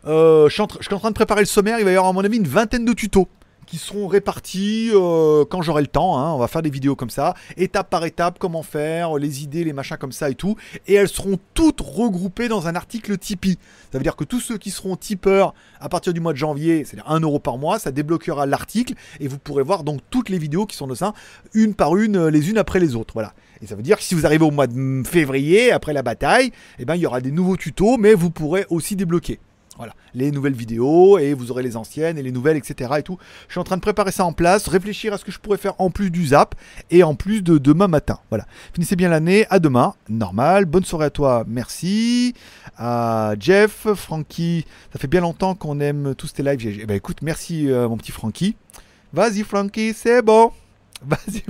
[0.06, 0.62] Euh, je, suis
[0.94, 1.80] en train de préparer le sommaire.
[1.80, 3.28] Il va y avoir, à mon avis, une vingtaine de tutos
[3.66, 6.18] qui seront répartis euh, quand j'aurai le temps.
[6.18, 6.32] Hein.
[6.34, 9.74] On va faire des vidéos comme ça, étape par étape, comment faire, les idées, les
[9.74, 10.56] machins comme ça et tout.
[10.88, 13.58] Et elles seront toutes regroupées dans un article Tipeee.
[13.92, 16.86] Ça veut dire que tous ceux qui seront tipeurs à partir du mois de janvier,
[16.86, 20.38] c'est-à-dire 1 euro par mois, ça débloquera l'article et vous pourrez voir donc toutes les
[20.38, 21.14] vidéos qui sont de ça,
[21.54, 23.14] une par une, les unes après les autres.
[23.14, 23.34] Voilà.
[23.62, 26.52] Et ça veut dire que si vous arrivez au mois de février, après la bataille,
[26.80, 29.40] eh ben, il y aura des nouveaux tutos, mais vous pourrez aussi débloquer.
[29.78, 32.92] Voilà, les nouvelles vidéos et vous aurez les anciennes et les nouvelles, etc.
[32.98, 33.18] Et tout.
[33.48, 35.58] Je suis en train de préparer ça en place, réfléchir à ce que je pourrais
[35.58, 36.56] faire en plus du zap
[36.92, 38.20] et en plus de demain matin.
[38.30, 38.46] Voilà.
[38.74, 39.46] Finissez bien l'année.
[39.50, 39.94] À demain.
[40.10, 40.66] Normal.
[40.66, 41.44] Bonne soirée à toi.
[41.48, 42.34] Merci.
[42.78, 44.66] À Jeff, Frankie.
[44.94, 46.80] Ça fait bien longtemps qu'on aime tous tes lives.
[46.82, 48.56] Eh ben, écoute, merci euh, mon petit Frankie.
[49.14, 50.52] Vas-y Frankie, c'est bon.
[51.06, 51.44] Vas-y,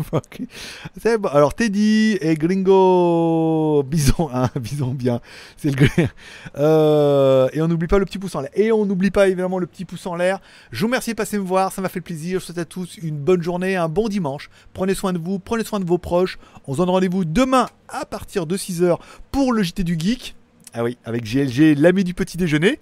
[0.98, 1.30] C'est bon.
[1.30, 5.22] Alors, Teddy et Gringo Bison, hein, Bison bien.
[5.58, 5.88] C'est le
[6.58, 8.50] euh, Et on n'oublie pas le petit pouce en l'air.
[8.56, 10.40] Et on n'oublie pas évidemment le petit pouce en l'air.
[10.72, 12.40] Je vous remercie de passer me voir, ça m'a fait plaisir.
[12.40, 14.50] Je souhaite à tous une bonne journée, un bon dimanche.
[14.74, 16.40] Prenez soin de vous, prenez soin de vos proches.
[16.68, 18.98] On se donne rendez-vous demain à partir de 6h
[19.32, 20.36] pour le JT du Geek.
[20.74, 22.80] Ah oui, avec GLG, l'ami du petit déjeuner.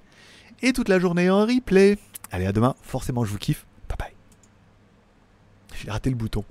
[0.61, 1.97] Et toute la journée en replay.
[2.31, 2.75] Allez, à demain.
[2.81, 3.65] Forcément, je vous kiffe.
[5.83, 6.45] J'ai raté le bouton.